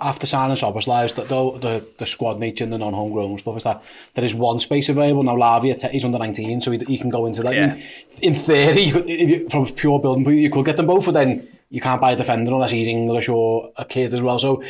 after 0.00 0.26
signing 0.26 0.56
Szoboszlai, 0.56 1.12
the, 1.14 1.22
the, 1.24 1.58
the, 1.58 1.86
the 1.98 2.06
squad 2.06 2.38
nature 2.38 2.64
and 2.64 2.72
the 2.72 2.78
non-homegrown 2.78 3.38
stuff 3.38 3.56
is 3.56 3.62
that 3.64 3.82
there 4.14 4.24
is 4.24 4.34
one 4.34 4.60
space 4.60 4.88
available. 4.88 5.22
Now, 5.22 5.36
Lavia, 5.36 5.90
he's 5.90 6.04
under 6.04 6.18
19, 6.18 6.60
so 6.60 6.70
he, 6.70 6.78
he 6.78 6.98
can 6.98 7.10
go 7.10 7.26
into 7.26 7.42
that. 7.42 7.54
Yeah. 7.54 7.74
In, 7.74 7.82
in 8.22 8.34
theory, 8.34 8.82
you, 8.82 9.48
from 9.48 9.66
pure 9.66 9.98
building, 9.98 10.26
you 10.26 10.50
could 10.50 10.64
get 10.64 10.76
them 10.76 10.86
both, 10.86 11.06
but 11.06 11.12
then 11.12 11.48
you 11.70 11.80
can't 11.80 12.00
buy 12.00 12.12
a 12.12 12.16
defender 12.16 12.52
unless 12.52 12.70
he's 12.70 12.86
English 12.86 13.28
or 13.28 13.72
a 13.76 13.84
kid 13.84 14.14
as 14.14 14.22
well. 14.22 14.38
So, 14.38 14.62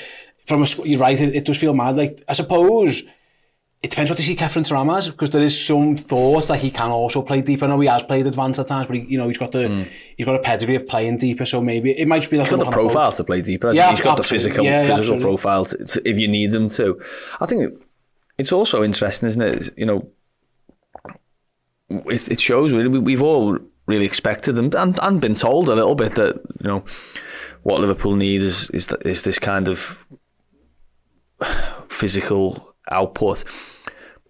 from 0.46 0.62
a, 0.62 0.66
you're 0.84 1.00
right, 1.00 1.20
it, 1.20 1.34
it 1.34 1.44
does 1.44 1.58
feel 1.58 1.74
mad. 1.74 1.96
Like, 1.96 2.22
I 2.28 2.32
suppose 2.32 3.02
it 3.82 3.88
depends 3.88 4.10
what 4.10 4.18
they 4.18 4.22
see 4.22 4.36
Khephren 4.36 4.62
Thuram 4.62 4.94
as, 4.94 5.08
because 5.08 5.30
there 5.30 5.40
is 5.40 5.58
some 5.58 5.96
thought 5.96 6.48
that 6.48 6.58
he 6.58 6.70
can 6.70 6.90
also 6.90 7.22
play 7.22 7.40
deeper. 7.40 7.64
I 7.64 7.68
know 7.68 7.80
he 7.80 7.88
has 7.88 8.02
played 8.02 8.26
advanced 8.26 8.60
at 8.60 8.66
times, 8.66 8.86
but 8.86 8.96
he, 8.96 9.02
you 9.04 9.16
know 9.16 9.26
he's 9.26 9.38
got 9.38 9.52
the 9.52 9.68
mm. 9.68 9.88
he's 10.18 10.26
got 10.26 10.36
a 10.36 10.40
pedigree 10.40 10.74
of 10.74 10.86
playing 10.86 11.16
deeper. 11.16 11.46
So 11.46 11.62
maybe 11.62 11.92
it 11.92 12.06
might 12.06 12.18
just 12.18 12.30
be 12.30 12.36
like 12.36 12.48
he's 12.48 12.58
got 12.58 12.64
the 12.66 12.70
profile 12.70 13.12
to 13.12 13.24
play 13.24 13.40
deeper. 13.40 13.72
Yeah, 13.72 13.88
he's 13.90 14.02
got 14.02 14.18
the 14.18 14.22
physical 14.22 14.64
yeah, 14.64 14.80
physical 14.80 15.00
absolutely. 15.00 15.24
profile 15.24 15.64
to, 15.64 15.84
to, 15.84 16.08
if 16.08 16.18
you 16.18 16.28
need 16.28 16.50
them 16.50 16.68
to. 16.68 17.00
I 17.40 17.46
think 17.46 17.82
it's 18.36 18.52
also 18.52 18.82
interesting, 18.82 19.28
isn't 19.28 19.40
it? 19.40 19.70
You 19.78 19.86
know, 19.86 20.10
it, 21.88 22.28
it 22.28 22.40
shows 22.40 22.74
really 22.74 22.98
we've 22.98 23.22
all 23.22 23.56
really 23.86 24.04
expected 24.04 24.56
them 24.56 24.70
and, 24.76 24.98
and 25.02 25.22
been 25.22 25.34
told 25.34 25.70
a 25.70 25.74
little 25.74 25.94
bit 25.94 26.16
that 26.16 26.34
you 26.60 26.68
know 26.68 26.84
what 27.62 27.80
Liverpool 27.80 28.14
need 28.14 28.42
is 28.42 28.68
is 28.70 28.92
is 29.06 29.22
this 29.22 29.38
kind 29.38 29.68
of 29.68 30.06
physical 31.88 32.69
output 32.90 33.44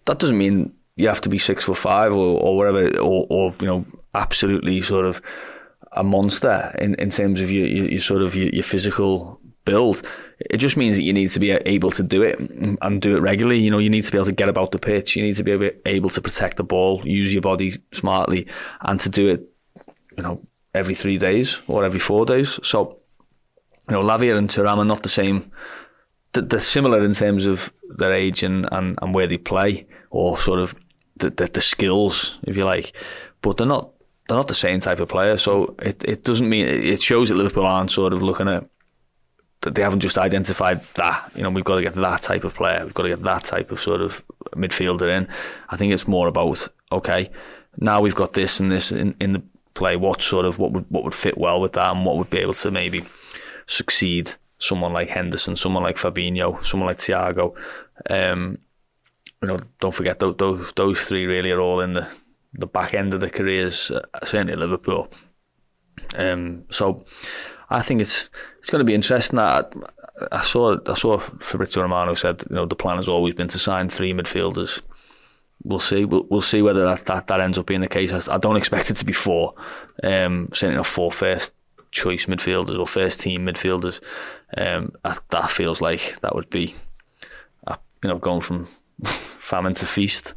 that 0.07 0.19
doesn't 0.19 0.38
mean 0.38 0.73
you 0.97 1.09
have 1.09 1.21
to 1.23 1.28
be 1.28 1.38
six 1.38 1.64
foot 1.64 1.78
five 1.78 2.12
or, 2.12 2.38
or 2.40 2.57
whatever, 2.57 2.99
or, 2.99 3.26
or 3.30 3.54
you 3.61 3.66
know, 3.66 3.85
absolutely 4.14 4.83
sort 4.83 5.04
of 5.04 5.23
a 5.92 6.04
monster 6.04 6.75
in, 6.78 6.95
in 6.97 7.11
terms 7.11 7.40
of 7.40 7.50
your, 7.50 7.66
your, 7.66 7.88
your 7.88 8.00
sort 8.00 8.23
of 8.23 8.35
your, 8.35 8.49
your, 8.50 8.62
physical 8.62 9.40
build. 9.64 10.02
It 10.38 10.59
just 10.59 10.76
means 10.76 10.97
that 10.97 11.02
you 11.02 11.12
need 11.12 11.30
to 11.30 11.40
be 11.40 11.52
able 11.52 11.90
to 11.92 12.02
do 12.02 12.23
it 12.23 12.38
and 12.38 13.02
do 13.02 13.16
it 13.16 13.21
regularly. 13.21 13.59
You 13.59 13.71
know, 13.71 13.78
you 13.78 13.90
need 13.90 14.04
to 14.04 14.12
be 14.12 14.19
able 14.19 14.26
to 14.26 14.33
get 14.33 14.49
about 14.49 14.73
the 14.73 14.78
pitch. 14.78 15.16
You 15.16 15.23
need 15.23 15.37
to 15.37 15.45
be 15.45 15.73
able 15.87 16.11
to 16.11 16.21
protect 16.21 16.57
the 16.59 16.64
ball, 16.64 17.02
use 17.04 17.33
your 17.33 17.42
body 17.42 17.80
smartly, 17.92 18.47
and 18.83 19.00
to 19.00 19.09
do 19.09 19.28
it, 19.28 19.49
you 20.16 20.23
know, 20.23 20.40
every 20.75 20.95
three 20.95 21.19
days 21.19 21.61
or 21.66 21.85
every 21.85 22.00
four 22.00 22.25
days. 22.25 22.61
So, 22.62 22.99
you 23.88 23.95
know, 23.95 24.02
Lavia 24.02 24.37
and 24.37 24.49
Thuram 24.49 24.78
are 24.78 24.85
not 24.85 25.02
the 25.02 25.09
same. 25.09 25.50
They're 26.32 26.60
similar 26.60 27.02
in 27.02 27.12
terms 27.12 27.46
of 27.46 27.72
their 27.99 28.12
age 28.12 28.42
and, 28.42 28.68
and, 28.70 28.99
and 29.02 29.14
where 29.14 29.26
they 29.26 29.38
play 29.38 29.87
or 30.10 30.38
sort 30.38 30.60
of 30.60 30.75
the, 31.16 31.30
the, 31.30 31.46
the 31.46 31.60
skills, 31.60 32.38
if 32.44 32.56
you 32.56 32.64
like. 32.64 32.92
But 33.42 33.56
they're 33.56 33.66
not 33.66 33.90
they're 34.28 34.37
not 34.37 34.49
the 34.49 34.54
same 34.54 34.78
type 34.78 35.00
of 35.00 35.08
player. 35.08 35.37
So 35.37 35.75
it, 35.80 36.04
it 36.04 36.22
doesn't 36.25 36.49
mean 36.49 36.66
it 36.66 37.02
shows 37.02 37.30
that 37.30 37.34
Liverpool 37.34 37.66
aren't 37.66 37.90
sort 37.90 38.12
of 38.12 38.22
looking 38.22 38.49
at 38.49 38.68
that 39.62 39.75
they 39.75 39.82
haven't 39.82 40.00
just 40.00 40.18
identified 40.18 40.82
that. 40.94 41.30
You 41.34 41.42
know, 41.42 41.50
we've 41.50 41.64
got 41.64 41.76
to 41.76 41.82
get 41.82 41.94
that 41.94 42.22
type 42.22 42.44
of 42.44 42.54
player. 42.54 42.82
We've 42.84 42.94
got 42.94 43.02
to 43.02 43.08
get 43.10 43.22
that 43.22 43.44
type 43.44 43.70
of 43.70 43.80
sort 43.80 44.00
of 44.00 44.25
midfielder 44.54 45.08
in. 45.08 45.28
I 45.68 45.76
think 45.76 45.92
it's 45.92 46.08
more 46.08 46.28
about 46.28 46.68
okay, 46.92 47.30
now 47.78 48.00
we've 48.00 48.14
got 48.14 48.32
this 48.32 48.60
and 48.60 48.70
this 48.72 48.92
in, 48.92 49.14
in 49.20 49.32
the 49.32 49.42
play. 49.75 49.96
What 49.96 50.22
sort 50.22 50.46
of 50.46 50.58
what 50.58 50.72
would 50.72 50.87
what 50.88 51.04
would 51.04 51.14
fit 51.14 51.37
well 51.37 51.60
with 51.60 51.72
that, 51.75 51.90
and 51.90 52.04
what 52.04 52.16
would 52.16 52.30
be 52.30 52.38
able 52.38 52.54
to 52.54 52.70
maybe 52.70 53.04
succeed 53.66 54.32
someone 54.60 54.92
like 54.92 55.08
Henderson, 55.08 55.56
someone 55.56 55.82
like 55.82 55.96
Fabinho, 55.96 56.64
someone 56.64 56.86
like 56.86 56.98
Thiago. 56.98 57.54
Um, 58.08 58.58
you 59.42 59.48
know, 59.48 59.58
don't 59.80 59.94
forget 59.94 60.18
those, 60.18 60.36
those 60.36 60.72
those 60.74 61.00
three 61.00 61.26
really 61.26 61.50
are 61.50 61.60
all 61.60 61.80
in 61.80 61.94
the 61.94 62.06
the 62.52 62.66
back 62.66 62.94
end 62.94 63.14
of 63.14 63.20
the 63.20 63.30
careers, 63.30 63.90
uh, 63.90 64.02
certainly 64.22 64.54
Liverpool. 64.54 65.10
Um, 66.16 66.64
so 66.70 67.04
I 67.70 67.82
think 67.82 68.00
it's 68.00 68.28
it's 68.58 68.70
going 68.70 68.80
to 68.80 68.84
be 68.84 68.94
interesting. 68.94 69.38
I, 69.38 69.64
I 70.30 70.42
saw 70.42 70.76
I 70.86 70.94
saw 70.94 71.18
Fabrizio 71.18 71.82
Romano 71.82 72.14
said 72.14 72.44
you 72.48 72.56
know 72.56 72.66
the 72.66 72.76
plan 72.76 72.98
has 72.98 73.08
always 73.08 73.34
been 73.34 73.48
to 73.48 73.58
sign 73.58 73.88
three 73.88 74.12
midfielders. 74.12 74.82
We'll 75.62 75.78
see. 75.78 76.04
We'll, 76.06 76.26
we'll 76.30 76.40
see 76.40 76.62
whether 76.62 76.86
that, 76.86 77.04
that, 77.04 77.26
that 77.26 77.40
ends 77.40 77.58
up 77.58 77.66
being 77.66 77.82
the 77.82 77.88
case. 77.88 78.28
I, 78.28 78.34
I 78.34 78.38
don't 78.38 78.56
expect 78.56 78.90
it 78.90 78.94
to 78.94 79.04
be 79.04 79.12
four. 79.12 79.54
Um, 80.02 80.48
certainly 80.52 80.76
not 80.76 80.86
four 80.86 81.12
first 81.12 81.52
choice 81.90 82.26
midfielders 82.26 82.78
or 82.78 82.87
first 82.87 83.20
team 83.20 83.47
midfielders. 83.47 84.00
Um, 84.56 84.92
that, 85.02 85.20
that 85.30 85.50
feels 85.50 85.80
like 85.80 86.20
that 86.20 86.35
would 86.35 86.50
be, 86.50 86.75
uh, 87.66 87.76
you 88.02 88.09
know, 88.09 88.18
going 88.18 88.40
from 88.40 88.68
famine 89.04 89.75
to 89.75 89.87
feast. 89.87 90.35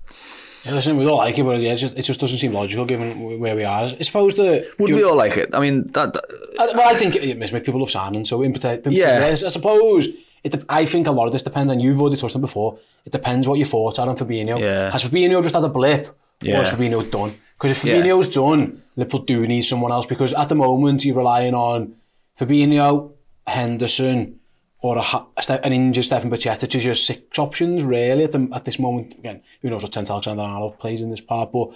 Yeah, 0.64 0.72
listen, 0.72 0.96
we 0.96 1.06
all 1.06 1.18
like 1.18 1.38
it, 1.38 1.44
but 1.44 1.60
yeah, 1.60 1.74
it 1.74 1.78
just, 1.78 1.98
it 1.98 2.04
just 2.04 2.22
doesn't 2.22 2.38
seem 2.40 2.54
logical 2.54 2.86
given 2.86 3.40
where 3.40 3.56
we 3.56 3.66
are. 3.66 3.84
I 3.84 3.88
suppose 3.88 4.36
the 4.36 4.72
would 4.80 4.92
we 4.92 5.04
all 5.04 5.16
like 5.16 5.36
it? 5.36 5.54
I 5.54 5.60
mean, 5.60 5.86
that. 5.92 6.14
that 6.14 6.24
I, 6.58 6.68
well, 6.68 6.88
I 6.88 6.94
think 6.94 7.18
it, 7.18 7.38
makes 7.38 7.52
people 7.52 7.80
love 7.80 7.92
signing. 7.92 8.24
So 8.24 8.42
in 8.44 8.54
particular, 8.54 8.96
yeah, 8.96 9.28
I 9.30 9.36
suppose 9.36 10.08
it. 10.42 10.64
I 10.70 10.86
think 10.86 11.08
a 11.08 11.12
lot 11.12 11.26
of 11.26 11.34
this 11.34 11.44
depends 11.44 11.70
on 11.70 11.82
you've 11.82 12.00
already 12.00 12.16
touched 12.16 12.36
on 12.36 12.42
before. 12.42 12.80
It 13.06 13.12
depends 13.12 13.46
what 13.46 13.58
your 13.58 13.68
thoughts 13.68 14.00
are 14.00 14.08
on 14.08 14.16
Fabinho. 14.16 14.58
Yeah. 14.58 14.90
Has 14.90 15.04
Fabinho 15.04 15.42
just 15.44 15.54
had 15.54 15.66
a 15.66 15.70
blip, 15.70 16.18
yeah. 16.42 16.60
or 16.60 16.64
has 16.64 16.74
Fabinho 16.74 17.12
done? 17.12 17.34
Because 17.58 17.72
if 17.72 17.84
Fabinho's 17.84 18.28
yeah. 18.28 18.34
done, 18.34 18.84
Liverpool 18.96 19.22
do 19.22 19.48
need 19.48 19.62
someone 19.62 19.92
else. 19.92 20.06
Because 20.06 20.34
at 20.34 20.50
the 20.50 20.56
moment 20.56 21.06
you're 21.06 21.18
relying 21.18 21.54
on 21.54 21.96
Fabinho, 22.40 23.14
Henderson, 23.48 24.40
or 24.82 24.98
a, 24.98 25.50
an 25.50 25.72
injured 25.72 26.04
Stefan 26.04 26.30
Bajcetic 26.30 26.76
is 26.76 26.84
your 26.84 26.94
six 26.94 27.40
options, 27.40 27.84
really, 27.84 28.26
at, 28.26 28.34
the, 28.34 28.50
at 28.54 28.66
this 28.66 28.80
moment. 28.80 29.14
Again, 29.18 29.42
who 29.62 29.70
knows 29.70 29.84
what 29.84 29.94
Trent 29.94 30.10
Alexander-Arnold 30.10 30.78
plays 30.78 31.02
in 31.02 31.10
this 31.10 31.22
part, 31.22 31.52
but 31.54 31.70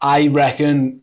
I 0.00 0.28
reckon 0.28 1.02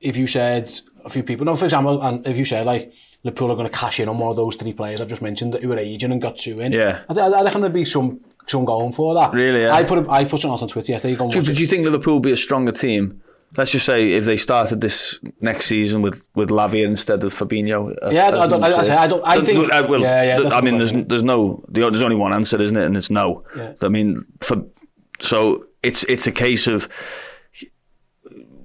if 0.00 0.16
you 0.16 0.26
said 0.26 0.68
a 1.04 1.10
few 1.10 1.22
people, 1.22 1.44
no, 1.44 1.54
for 1.56 1.64
example, 1.64 2.02
and 2.02 2.26
if 2.26 2.36
you 2.36 2.44
said 2.44 2.66
like 2.66 2.92
Liverpool 3.24 3.50
are 3.50 3.56
going 3.56 3.68
to 3.68 3.76
cash 3.76 4.00
in 4.00 4.08
on 4.08 4.18
one 4.18 4.30
of 4.30 4.36
those 4.36 4.56
three 4.56 4.72
players 4.72 5.00
I've 5.00 5.08
just 5.08 5.22
mentioned 5.22 5.54
that 5.54 5.62
who 5.62 5.68
were 5.68 5.78
aging 5.78 6.12
and 6.12 6.20
got 6.20 6.36
two 6.36 6.60
in, 6.60 6.72
yeah, 6.72 7.02
I, 7.08 7.14
I 7.14 7.42
reckon 7.42 7.60
there'd 7.60 7.72
be 7.72 7.84
some 7.84 8.20
some 8.46 8.64
going 8.64 8.92
for 8.92 9.14
that. 9.14 9.32
Really, 9.32 9.62
yeah. 9.62 9.74
I 9.74 9.84
put 9.84 10.08
I 10.08 10.24
put 10.24 10.40
something 10.40 10.62
on 10.62 10.68
Twitter 10.68 10.92
yesterday. 10.92 11.16
Do, 11.16 11.42
do 11.42 11.52
you 11.52 11.66
think 11.66 11.84
Liverpool 11.84 12.14
will 12.14 12.20
be 12.20 12.32
a 12.32 12.36
stronger 12.36 12.72
team 12.72 13.22
let's 13.56 13.70
just 13.72 13.86
say 13.86 14.12
if 14.12 14.24
they 14.24 14.36
started 14.36 14.80
this 14.80 15.18
next 15.40 15.66
season 15.66 16.02
with 16.02 16.22
with 16.34 16.50
Lavia 16.50 16.84
instead 16.84 17.24
of 17.24 17.32
Fabinho. 17.34 17.96
Uh, 18.02 18.10
yeah, 18.10 18.28
I 18.28 18.46
don't. 18.46 18.62
I, 18.62 18.68
I, 18.70 19.02
I 19.04 19.06
don't. 19.06 19.22
I 19.26 19.40
think. 19.40 19.72
Uh, 19.72 19.86
well, 19.88 20.00
yeah, 20.00 20.38
yeah. 20.38 20.48
I 20.50 20.60
mean, 20.60 20.78
there's 20.78 20.92
there's 20.92 21.22
no 21.22 21.64
there's 21.68 22.02
only 22.02 22.16
one 22.16 22.32
answer, 22.32 22.60
isn't 22.60 22.76
it? 22.76 22.84
And 22.84 22.96
it's 22.96 23.10
no. 23.10 23.44
Yeah. 23.56 23.72
I 23.82 23.88
mean, 23.88 24.18
for 24.40 24.62
so 25.20 25.64
it's 25.82 26.04
it's 26.04 26.26
a 26.26 26.32
case 26.32 26.66
of 26.66 26.88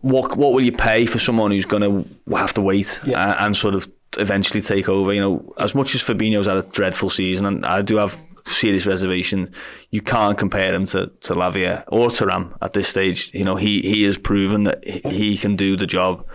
what 0.01 0.35
what 0.35 0.53
will 0.53 0.61
you 0.61 0.71
pay 0.71 1.05
for 1.05 1.19
someone 1.19 1.51
who's 1.51 1.65
going 1.65 1.83
to 1.83 2.35
have 2.35 2.53
to 2.55 2.61
wait 2.61 2.99
Yeah. 3.05 3.31
and, 3.31 3.45
and 3.47 3.57
sort 3.57 3.75
of 3.75 3.89
eventually 4.17 4.61
take 4.61 4.89
over? 4.89 5.13
You 5.13 5.21
know, 5.21 5.53
as 5.57 5.73
much 5.73 5.95
as 5.95 6.01
Fabinho's 6.01 6.45
had 6.45 6.57
a 6.57 6.63
dreadful 6.63 7.09
season, 7.09 7.45
and 7.45 7.65
I 7.65 7.81
do 7.81 7.97
have 7.97 8.17
serious 8.45 8.85
reservation, 8.85 9.53
you 9.91 10.01
can't 10.01 10.37
compare 10.37 10.73
him 10.73 10.85
to 10.85 11.07
to 11.21 11.33
Lavia 11.33 11.83
or 11.87 12.09
Thuram 12.09 12.55
at 12.61 12.73
this 12.73 12.87
stage. 12.87 13.31
You 13.33 13.43
know, 13.43 13.55
he 13.55 13.81
he 13.81 14.03
has 14.03 14.17
proven 14.17 14.65
that 14.65 14.83
he- 14.85 15.37
can 15.37 15.55
do 15.55 15.75
the 15.75 15.87
job. 15.87 16.25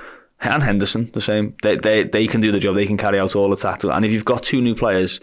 And 0.41 0.63
Henderson, 0.63 1.11
the 1.15 1.21
same. 1.21 1.57
They, 1.63 1.77
they 1.77 2.05
they 2.05 2.27
can 2.29 2.41
do 2.41 2.53
the 2.53 2.61
job. 2.61 2.77
They 2.77 2.87
can 2.87 2.97
carry 2.97 3.19
out 3.19 3.35
all 3.35 3.51
the 3.51 3.57
tactical. 3.57 3.93
And 3.93 4.05
if 4.05 4.13
you've 4.13 4.25
got 4.25 4.45
two 4.45 4.61
new 4.61 4.75
players 4.75 5.21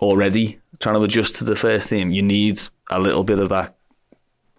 already 0.00 0.60
trying 0.78 0.94
to 0.94 1.02
adjust 1.02 1.36
to 1.36 1.44
the 1.44 1.56
first 1.56 1.88
team, 1.88 2.12
you 2.12 2.22
need 2.22 2.60
a 2.90 3.00
little 3.00 3.24
bit 3.24 3.40
of 3.40 3.48
that 3.48 3.76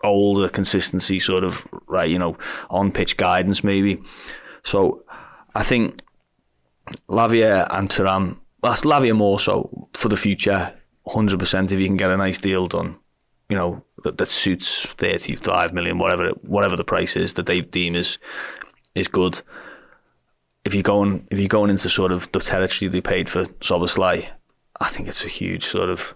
older 0.03 0.49
consistency, 0.49 1.19
sort 1.19 1.43
of 1.43 1.65
right, 1.87 2.09
you 2.09 2.19
know, 2.19 2.37
on 2.69 2.91
pitch 2.91 3.17
guidance 3.17 3.63
maybe. 3.63 4.01
So 4.63 5.03
I 5.55 5.63
think 5.63 6.01
Lavia 7.07 7.67
and 7.71 7.89
Thuram, 7.89 8.37
well, 8.61 8.73
Lavia 8.73 9.15
more 9.15 9.39
so 9.39 9.89
for 9.93 10.09
the 10.09 10.17
future, 10.17 10.73
hundred 11.09 11.39
percent. 11.39 11.71
If 11.71 11.79
you 11.79 11.87
can 11.87 11.97
get 11.97 12.11
a 12.11 12.17
nice 12.17 12.37
deal 12.37 12.67
done, 12.67 12.95
you 13.49 13.57
know 13.57 13.83
that, 14.03 14.17
that 14.17 14.29
suits 14.29 14.85
thirty-five 14.85 15.73
million, 15.73 15.97
whatever 15.97 16.29
whatever 16.41 16.75
the 16.75 16.83
price 16.83 17.15
is 17.15 17.33
that 17.33 17.45
they 17.45 17.61
deem 17.61 17.95
is 17.95 18.17
is 18.95 19.07
good. 19.07 19.41
If 20.65 20.73
you're 20.73 20.83
going 20.83 21.27
if 21.31 21.39
you're 21.39 21.47
going 21.47 21.69
into 21.69 21.89
sort 21.89 22.11
of 22.11 22.31
the 22.31 22.39
territory 22.39 22.89
they 22.89 23.01
paid 23.01 23.29
for 23.29 23.45
Szoboszlai, 23.45 24.29
I 24.79 24.89
think 24.89 25.07
it's 25.07 25.25
a 25.25 25.29
huge 25.29 25.65
sort 25.65 25.89
of. 25.89 26.15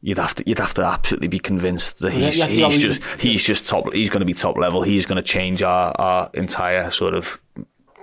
You'd 0.00 0.18
have 0.18 0.34
to 0.34 0.44
you'd 0.46 0.58
have 0.58 0.74
to 0.74 0.84
absolutely 0.84 1.28
be 1.28 1.38
convinced 1.38 2.00
that 2.00 2.12
he's 2.12 2.36
yeah, 2.36 2.46
yeah, 2.46 2.68
he's 2.68 2.76
just 2.76 3.02
he's 3.18 3.42
just 3.42 3.66
top 3.66 3.90
he's 3.94 4.10
going 4.10 4.20
to 4.20 4.26
be 4.26 4.34
top 4.34 4.58
level. 4.58 4.82
He's 4.82 5.06
going 5.06 5.16
to 5.16 5.22
change 5.22 5.62
our, 5.62 5.98
our 5.98 6.28
entire 6.34 6.90
sort 6.90 7.14
of 7.14 7.40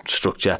structure. 0.08 0.58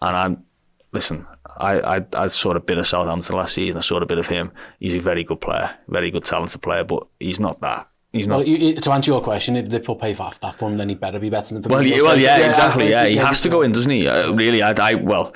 And 0.00 0.16
I'm 0.16 0.44
listen, 0.92 1.26
I, 1.58 1.96
I 1.98 2.06
I 2.14 2.26
saw 2.28 2.52
a 2.52 2.60
bit 2.60 2.78
of 2.78 2.86
Southampton 2.86 3.36
last 3.36 3.54
season. 3.54 3.78
I 3.78 3.80
saw 3.82 3.98
a 3.98 4.06
bit 4.06 4.18
of 4.18 4.26
him. 4.26 4.50
He's 4.80 4.94
a 4.94 4.98
very 5.00 5.24
good 5.24 5.40
player, 5.40 5.70
very 5.88 6.10
good 6.10 6.24
talented 6.24 6.62
player, 6.62 6.84
but 6.84 7.06
he's 7.20 7.38
not 7.40 7.60
that. 7.60 7.88
He's 8.12 8.26
not. 8.26 8.38
Well, 8.38 8.46
you, 8.48 8.74
to 8.74 8.90
answer 8.92 9.10
your 9.10 9.20
question, 9.22 9.56
if 9.56 9.68
Liverpool 9.68 9.96
pay 9.96 10.14
for 10.14 10.30
that 10.40 10.54
for 10.56 10.70
him, 10.70 10.78
then 10.78 10.88
he 10.88 10.94
better 10.94 11.18
be 11.18 11.30
better 11.30 11.58
than 11.58 11.68
Well, 11.70 11.82
Fabinho. 11.82 11.96
yeah, 11.96 12.02
well, 12.02 12.18
yeah, 12.18 12.38
Yeah, 12.38 12.48
exactly. 12.50 12.88
Yeah, 12.90 13.06
he 13.06 13.16
has 13.16 13.40
to 13.42 13.48
go 13.48 13.62
in, 13.62 13.72
doesn't 13.72 13.90
he? 13.90 14.06
Uh, 14.06 14.32
really, 14.32 14.62
I, 14.62 14.70
I, 14.72 14.94
well, 14.94 15.34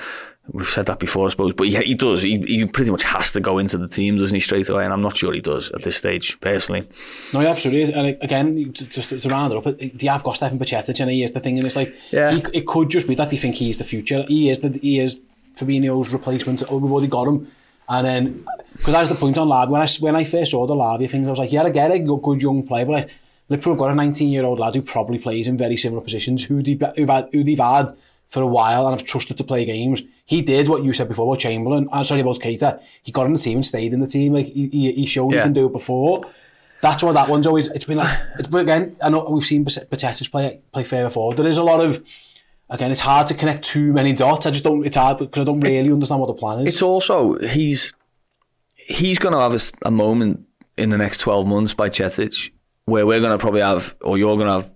we've 0.53 0.67
said 0.69 0.87
that 0.87 1.01
before, 1.01 1.27
I 1.27 1.31
suppose, 1.31 1.55
but 1.55 1.67
yeah, 1.69 1.81
he 1.81 1.95
does. 1.95 2.23
He, 2.23 2.39
he 2.39 2.65
pretty 2.67 2.93
much 2.93 3.03
has 3.03 3.33
to 3.33 3.41
go 3.41 3.59
into 3.59 3.79
the 3.79 3.89
team, 3.89 4.17
doesn't 4.17 4.33
he, 4.35 4.39
straight 4.41 4.69
away? 4.69 4.85
And 4.85 4.93
I'm 4.93 5.01
not 5.01 5.17
sure 5.17 5.33
he 5.33 5.41
does 5.41 5.73
at 5.73 5.83
this 5.83 5.97
stage, 5.97 6.41
personally. 6.41 6.89
No, 7.33 7.41
yeah, 7.41 7.49
absolutely. 7.49 7.93
And 7.93 8.17
again, 8.23 8.73
just 8.73 9.11
to 9.23 9.29
round 9.29 9.53
it 9.53 9.57
up, 9.67 9.81
you 10.01 10.09
have 10.09 10.23
got 10.23 10.37
Stefan 10.37 10.59
Bajcetic 10.61 11.01
and 11.01 11.11
he 11.11 11.25
is 11.25 11.33
the 11.33 11.41
thing, 11.41 11.59
and 11.59 11.67
it's 11.67 11.75
like, 11.77 11.93
Yeah. 12.13 12.31
he, 12.31 12.45
it 12.55 12.67
could 12.69 12.91
just 12.91 13.09
be 13.09 13.17
that 13.17 13.31
they 13.31 13.37
think 13.37 13.57
he's 13.57 13.77
the 13.79 13.85
future. 13.85 14.25
He 14.29 14.51
is 14.51 14.61
the 14.61 14.79
he 14.81 15.01
is 15.01 15.19
Fabinho's 15.59 16.11
replacement. 16.11 16.63
Oh, 16.69 16.79
we've 16.79 16.93
already 16.93 17.09
got 17.09 17.27
him. 17.27 17.51
And 17.89 18.07
then, 18.07 18.47
because 18.73 18.93
that's 18.93 19.09
the 19.09 19.15
point 19.15 19.39
on 19.39 19.49
Lavia. 19.49 19.71
When 19.71 19.81
I, 19.81 19.89
when 20.01 20.17
I 20.17 20.25
first 20.25 20.51
saw 20.51 20.67
the 20.67 20.75
Lavia 20.75 21.09
thing, 21.11 21.27
I 21.27 21.31
was 21.31 21.39
like, 21.39 21.53
yeah, 21.53 21.63
I 21.63 21.71
get 21.71 21.91
it, 21.91 22.01
good, 22.07 22.23
good 22.23 22.43
young 22.43 22.67
player, 22.67 22.85
but 22.85 22.93
like, 22.93 23.11
Liverpool 23.49 23.73
have 23.73 23.81
got 23.81 23.91
a 23.91 23.95
19-year-old 23.95 24.59
lad 24.59 24.75
who 24.75 24.83
probably 24.83 25.19
plays 25.19 25.49
in 25.49 25.57
very 25.57 25.77
similar 25.77 26.03
positions, 26.03 26.45
who, 26.45 26.63
they, 26.63 26.79
who've 26.97 27.09
had, 27.09 27.31
who 27.33 27.43
they've 27.43 27.59
had 27.59 27.87
for 28.29 28.43
a 28.43 28.47
while 28.47 28.87
and 28.87 28.99
have 28.99 29.07
trusted 29.07 29.39
to 29.39 29.45
play 29.45 29.65
games. 29.65 30.03
He 30.27 30.43
did 30.43 30.69
what 30.69 30.85
you 30.85 30.93
said 30.93 31.09
before 31.09 31.33
about 31.33 31.41
Chamberlain, 31.41 31.89
I'm 31.91 32.05
sorry 32.05 32.21
about 32.21 32.41
Keita. 32.41 32.83
He 33.03 33.11
got 33.11 33.27
in 33.27 33.33
the 33.33 33.39
team 33.39 33.59
and 33.59 33.67
stayed 33.67 33.95
in 33.95 34.01
the 34.01 34.07
team. 34.07 34.35
Like 34.35 34.47
he, 34.47 34.69
he, 34.69 34.93
he 34.93 35.07
showed 35.07 35.33
he 35.33 35.41
can 35.41 35.55
do 35.55 35.67
it 35.67 35.73
before. 35.73 36.25
That's 36.81 37.03
why 37.03 37.13
that 37.13 37.29
one's 37.29 37.47
always. 37.47 37.69
It's 37.69 37.85
been 37.85 37.99
like. 37.99 38.21
It's 38.39 38.49
but 38.49 38.59
again. 38.59 38.97
I 39.03 39.09
know 39.09 39.25
we've 39.29 39.43
seen 39.43 39.65
Bajcetic 39.65 40.31
play 40.31 40.61
play 40.73 40.85
further 40.85 41.11
forward. 41.11 41.37
There 41.37 41.47
is 41.47 41.57
a 41.57 41.63
lot 41.63 41.81
of. 41.81 42.05
Again, 42.71 42.91
it's 42.91 43.01
hard 43.01 43.27
to 43.29 43.35
connect 43.35 43.63
too 43.65 43.93
many 43.93 44.13
dots. 44.13 44.47
I 44.47 44.51
just 44.51 44.65
don't. 44.65 44.85
It's 44.85 44.97
hard 44.97 45.19
because 45.19 45.43
I 45.43 45.45
don't 45.45 45.61
really 45.61 45.91
understand 45.91 46.21
what 46.21 46.27
the 46.27 46.35
plan 46.35 46.61
is. 46.61 46.75
It's 46.75 46.83
also 46.83 47.39
he's 47.39 47.95
he's 48.75 49.19
going 49.19 49.33
to 49.33 49.41
have 49.41 49.73
a 49.85 49.91
moment 49.91 50.47
in 50.77 50.91
the 50.91 50.99
next 50.99 51.19
twelve 51.19 51.47
months 51.47 51.73
Bajcetic 51.73 52.51
where 52.85 53.07
we're 53.07 53.21
going 53.21 53.37
to 53.37 53.39
probably 53.39 53.61
have, 53.61 53.95
or 54.03 54.19
you're 54.19 54.37
going 54.37 54.47
to 54.47 54.53
have 54.53 54.71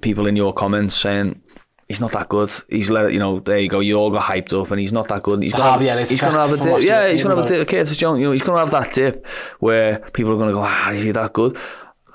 people 0.00 0.26
in 0.26 0.36
your 0.36 0.52
comments 0.52 0.96
saying. 0.96 1.40
He's 1.88 2.00
not 2.00 2.12
that 2.12 2.30
good. 2.30 2.50
He's 2.70 2.88
let 2.88 3.06
it, 3.06 3.12
you 3.12 3.18
know. 3.18 3.40
There 3.40 3.58
you 3.58 3.68
go. 3.68 3.80
You 3.80 3.96
all 3.96 4.10
got 4.10 4.22
hyped 4.22 4.58
up, 4.58 4.70
and 4.70 4.80
he's 4.80 4.92
not 4.92 5.08
that 5.08 5.22
good. 5.22 5.42
He's 5.42 5.52
going 5.52 5.78
to 5.78 5.90
Elliott 5.90 6.08
he's 6.08 6.22
going 6.22 6.32
to 6.32 6.38
have 6.38 6.52
a 6.52 6.56
dip. 6.56 6.82
Yeah, 6.82 7.08
he's 7.08 7.22
going 7.22 7.36
to 7.36 7.42
have 7.42 7.50
a 7.50 7.58
dip. 7.58 7.68
Curtis 7.68 7.96
Jones, 7.98 8.18
you 8.18 8.24
know, 8.24 8.32
he's 8.32 8.40
going 8.40 8.56
to 8.56 8.60
have 8.60 8.70
that 8.70 8.94
dip 8.94 9.26
where 9.58 9.98
people 10.14 10.32
are 10.32 10.36
going 10.36 10.48
to 10.48 10.54
go, 10.54 10.62
ah, 10.62 10.92
is 10.92 11.02
he 11.02 11.10
that 11.10 11.34
good? 11.34 11.58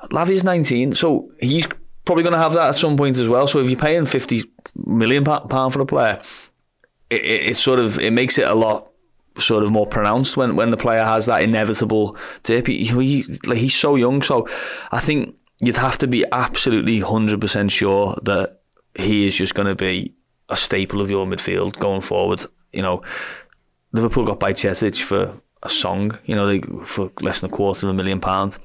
Lavia's 0.09 0.43
19, 0.43 0.93
so 0.93 1.29
he's 1.39 1.67
probably 2.07 2.23
going 2.23 2.33
to 2.33 2.39
have 2.39 2.53
that 2.53 2.69
at 2.69 2.75
some 2.75 2.97
point 2.97 3.19
as 3.19 3.29
well. 3.29 3.45
So 3.45 3.59
if 3.59 3.69
you're 3.69 3.79
paying 3.79 4.07
fifty 4.07 4.43
million 4.75 5.23
pound 5.23 5.73
for 5.73 5.81
a 5.81 5.85
player, 5.85 6.19
it, 7.11 7.21
it, 7.21 7.49
it 7.51 7.55
sort 7.55 7.79
of 7.79 7.99
it 7.99 8.11
makes 8.11 8.39
it 8.39 8.47
a 8.47 8.55
lot 8.55 8.89
sort 9.37 9.63
of 9.63 9.71
more 9.71 9.85
pronounced 9.85 10.35
when, 10.35 10.55
when 10.55 10.71
the 10.71 10.77
player 10.77 11.05
has 11.05 11.27
that 11.27 11.43
inevitable 11.43 12.17
dip. 12.41 12.65
He, 12.65 12.85
he, 12.85 13.23
like, 13.45 13.59
he's 13.59 13.75
so 13.75 13.95
young, 13.95 14.23
so 14.23 14.47
I 14.91 14.99
think 14.99 15.35
you'd 15.61 15.77
have 15.77 15.99
to 15.99 16.07
be 16.07 16.25
absolutely 16.31 16.99
hundred 16.99 17.39
percent 17.39 17.71
sure 17.71 18.17
that 18.23 18.61
he 18.95 19.27
is 19.27 19.35
just 19.35 19.53
going 19.53 19.67
to 19.67 19.75
be 19.75 20.15
a 20.49 20.55
staple 20.55 21.01
of 21.01 21.11
your 21.11 21.27
midfield 21.27 21.77
going 21.77 22.01
forward. 22.01 22.43
You 22.73 22.81
know, 22.81 23.03
Liverpool 23.91 24.25
got 24.25 24.39
Bajcetic 24.39 24.99
for 25.03 25.39
a 25.61 25.69
song. 25.69 26.17
You 26.25 26.35
know, 26.35 26.47
they, 26.47 26.61
for 26.83 27.11
less 27.21 27.41
than 27.41 27.51
a 27.51 27.55
quarter 27.55 27.85
of 27.85 27.91
a 27.91 27.93
million 27.93 28.19
pounds. 28.19 28.57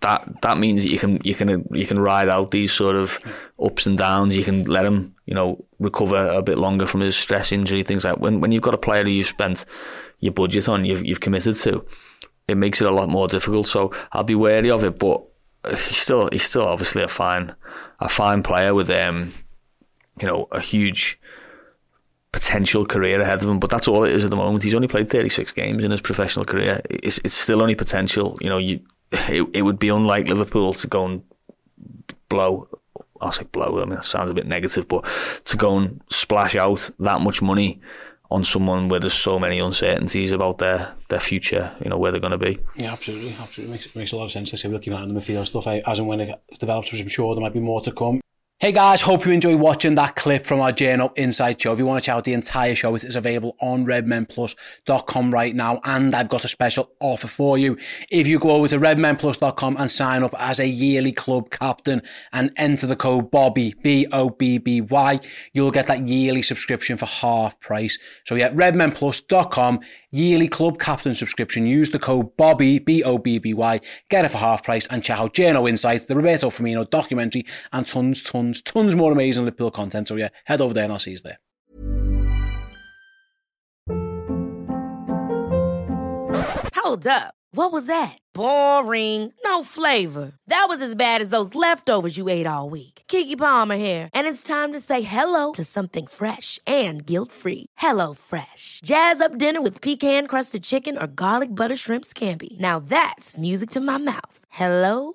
That 0.00 0.42
that 0.42 0.58
means 0.58 0.82
that 0.82 0.90
you 0.90 0.98
can 0.98 1.20
you 1.24 1.34
can 1.34 1.66
you 1.72 1.86
can 1.86 1.98
ride 1.98 2.28
out 2.28 2.50
these 2.50 2.72
sort 2.72 2.96
of 2.96 3.18
ups 3.62 3.86
and 3.86 3.98
downs. 3.98 4.36
You 4.36 4.44
can 4.44 4.64
let 4.64 4.84
him 4.84 5.14
you 5.26 5.34
know 5.34 5.64
recover 5.78 6.28
a 6.28 6.42
bit 6.42 6.58
longer 6.58 6.86
from 6.86 7.00
his 7.00 7.16
stress 7.16 7.52
injury 7.52 7.82
things 7.82 8.04
like 8.04 8.18
when 8.18 8.40
when 8.40 8.52
you've 8.52 8.62
got 8.62 8.74
a 8.74 8.78
player 8.78 9.02
who 9.02 9.10
you've 9.10 9.26
spent 9.26 9.64
your 10.20 10.32
budget 10.32 10.68
on, 10.68 10.84
you've 10.84 11.04
you've 11.04 11.20
committed 11.20 11.56
to, 11.56 11.84
it 12.48 12.56
makes 12.56 12.80
it 12.80 12.86
a 12.86 12.92
lot 12.92 13.08
more 13.08 13.28
difficult. 13.28 13.66
So 13.66 13.92
I'll 14.12 14.24
be 14.24 14.34
wary 14.34 14.70
of 14.70 14.84
it, 14.84 14.98
but 14.98 15.22
he's 15.68 15.98
still 15.98 16.28
he's 16.32 16.44
still 16.44 16.66
obviously 16.66 17.02
a 17.02 17.08
fine 17.08 17.54
a 18.00 18.08
fine 18.08 18.42
player 18.42 18.74
with 18.74 18.88
um 18.90 19.34
you 20.20 20.26
know 20.26 20.48
a 20.52 20.60
huge 20.60 21.18
potential 22.30 22.86
career 22.86 23.20
ahead 23.20 23.42
of 23.42 23.48
him. 23.48 23.58
But 23.60 23.70
that's 23.70 23.88
all 23.88 24.04
it 24.04 24.12
is 24.12 24.24
at 24.24 24.30
the 24.30 24.36
moment. 24.36 24.64
He's 24.64 24.74
only 24.74 24.88
played 24.88 25.10
36 25.10 25.52
games 25.52 25.84
in 25.84 25.90
his 25.90 26.00
professional 26.00 26.44
career. 26.44 26.80
It's 26.88 27.18
it's 27.24 27.34
still 27.34 27.60
only 27.60 27.74
potential. 27.74 28.38
You 28.40 28.48
know, 28.48 28.58
you 28.58 28.80
it, 29.12 29.48
it 29.54 29.62
would 29.62 29.78
be 29.78 29.88
unlike 29.88 30.28
Liverpool 30.28 30.74
to 30.74 30.86
go 30.86 31.06
and 31.06 31.22
blow. 32.28 32.68
I'll 33.20 33.32
say 33.32 33.44
blow. 33.44 33.80
I 33.80 33.84
mean 33.84 33.94
that 33.94 34.04
sounds 34.04 34.30
a 34.30 34.34
bit 34.34 34.46
negative, 34.46 34.88
but 34.88 35.04
to 35.44 35.56
go 35.56 35.78
and 35.78 36.00
splash 36.10 36.56
out 36.56 36.90
that 36.98 37.20
much 37.20 37.40
money 37.40 37.80
on 38.32 38.42
someone 38.42 38.88
where 38.88 38.98
there's 38.98 39.12
so 39.12 39.38
many 39.38 39.58
uncertainties 39.58 40.32
about 40.32 40.58
their 40.58 40.94
their 41.08 41.20
future, 41.20 41.70
you 41.84 41.90
know, 41.90 41.98
where 41.98 42.10
they're 42.10 42.20
going 42.20 42.32
to 42.32 42.38
be. 42.38 42.58
Yeah, 42.76 42.92
absolutely, 42.92 43.36
absolutely 43.38 43.74
makes 43.74 43.94
makes 43.94 44.12
a 44.12 44.16
lot 44.16 44.24
of 44.24 44.32
sense. 44.32 44.52
Like 44.52 44.60
I 44.60 44.62
say, 44.62 44.68
we'll 44.68 44.80
keep 44.80 44.92
an 44.92 44.98
eye 44.98 45.02
on 45.02 45.12
the 45.12 45.20
midfield 45.20 45.46
stuff 45.46 45.66
eh, 45.66 45.82
as 45.86 45.98
and 45.98 46.08
when 46.08 46.20
it 46.20 46.42
develops, 46.58 46.90
which 46.90 47.00
I'm 47.00 47.08
sure 47.08 47.34
there 47.34 47.42
might 47.42 47.52
be 47.52 47.60
more 47.60 47.80
to 47.82 47.92
come. 47.92 48.20
Hey 48.62 48.70
guys, 48.70 49.00
hope 49.00 49.26
you 49.26 49.32
enjoyed 49.32 49.58
watching 49.58 49.96
that 49.96 50.14
clip 50.14 50.46
from 50.46 50.60
our 50.60 50.70
Journo 50.70 51.10
Insight 51.18 51.60
Show. 51.60 51.72
If 51.72 51.80
you 51.80 51.86
want 51.86 52.00
to 52.00 52.06
check 52.06 52.14
out 52.14 52.22
the 52.22 52.32
entire 52.32 52.76
show, 52.76 52.94
it 52.94 53.02
is 53.02 53.16
available 53.16 53.56
on 53.60 53.84
redmenplus.com 53.84 55.32
right 55.32 55.52
now. 55.52 55.80
And 55.82 56.14
I've 56.14 56.28
got 56.28 56.44
a 56.44 56.48
special 56.48 56.92
offer 57.00 57.26
for 57.26 57.58
you. 57.58 57.76
If 58.08 58.28
you 58.28 58.38
go 58.38 58.50
over 58.50 58.68
to 58.68 58.78
redmenplus.com 58.78 59.78
and 59.80 59.90
sign 59.90 60.22
up 60.22 60.32
as 60.38 60.60
a 60.60 60.68
yearly 60.68 61.10
club 61.10 61.50
captain 61.50 62.02
and 62.32 62.52
enter 62.56 62.86
the 62.86 62.94
code 62.94 63.32
Bobby, 63.32 63.74
B-O-B-B-Y, 63.82 65.20
you'll 65.52 65.72
get 65.72 65.88
that 65.88 66.06
yearly 66.06 66.42
subscription 66.42 66.96
for 66.96 67.06
half 67.06 67.58
price. 67.58 67.98
So 68.26 68.36
yeah, 68.36 68.52
redmenplus.com, 68.52 69.80
yearly 70.12 70.46
club 70.46 70.78
captain 70.78 71.16
subscription. 71.16 71.66
Use 71.66 71.90
the 71.90 71.98
code 71.98 72.36
Bobby, 72.36 72.78
B-O-B-B-Y, 72.78 73.80
get 74.08 74.24
it 74.24 74.28
for 74.28 74.38
half 74.38 74.62
price 74.62 74.86
and 74.86 75.02
check 75.02 75.18
out 75.18 75.34
Journo 75.34 75.68
Insights, 75.68 76.06
the 76.06 76.14
Roberto 76.14 76.48
Firmino 76.48 76.88
documentary 76.88 77.44
and 77.72 77.88
tons, 77.88 78.22
tons, 78.22 78.51
tons 78.60 78.94
more 78.94 79.12
amazing 79.12 79.44
Liverpool 79.44 79.70
content. 79.70 80.08
So 80.08 80.16
yeah, 80.16 80.28
head 80.44 80.60
over 80.60 80.74
there 80.74 80.84
and 80.84 80.92
I'll 80.92 80.98
see 80.98 81.12
you 81.12 81.18
there. 81.24 81.38
Hold 86.74 87.06
up. 87.06 87.34
What 87.54 87.70
was 87.70 87.86
that? 87.86 88.18
Boring. 88.34 89.32
No 89.44 89.62
flavor. 89.62 90.32
That 90.46 90.66
was 90.68 90.80
as 90.80 90.96
bad 90.96 91.20
as 91.20 91.30
those 91.30 91.54
leftovers 91.54 92.16
you 92.16 92.28
ate 92.28 92.46
all 92.46 92.70
week. 92.70 93.02
Keke 93.08 93.36
Palmer 93.36 93.76
here, 93.76 94.08
and 94.14 94.26
it's 94.26 94.42
time 94.42 94.72
to 94.72 94.80
say 94.80 95.02
hello 95.02 95.52
to 95.52 95.64
something 95.64 96.06
fresh 96.06 96.58
and 96.66 97.04
guilt-free. 97.06 97.66
Hello 97.76 98.14
Fresh. 98.14 98.80
Jazz 98.84 99.20
up 99.20 99.38
dinner 99.38 99.62
with 99.62 99.80
pecan-crusted 99.80 100.62
chicken 100.62 100.98
or 100.98 101.06
garlic 101.06 101.54
butter 101.54 101.76
shrimp 101.76 102.04
scampi. 102.04 102.58
Now 102.58 102.78
that's 102.78 103.38
music 103.38 103.70
to 103.70 103.80
my 103.80 103.98
mouth. 103.98 104.44
Hello 104.48 105.14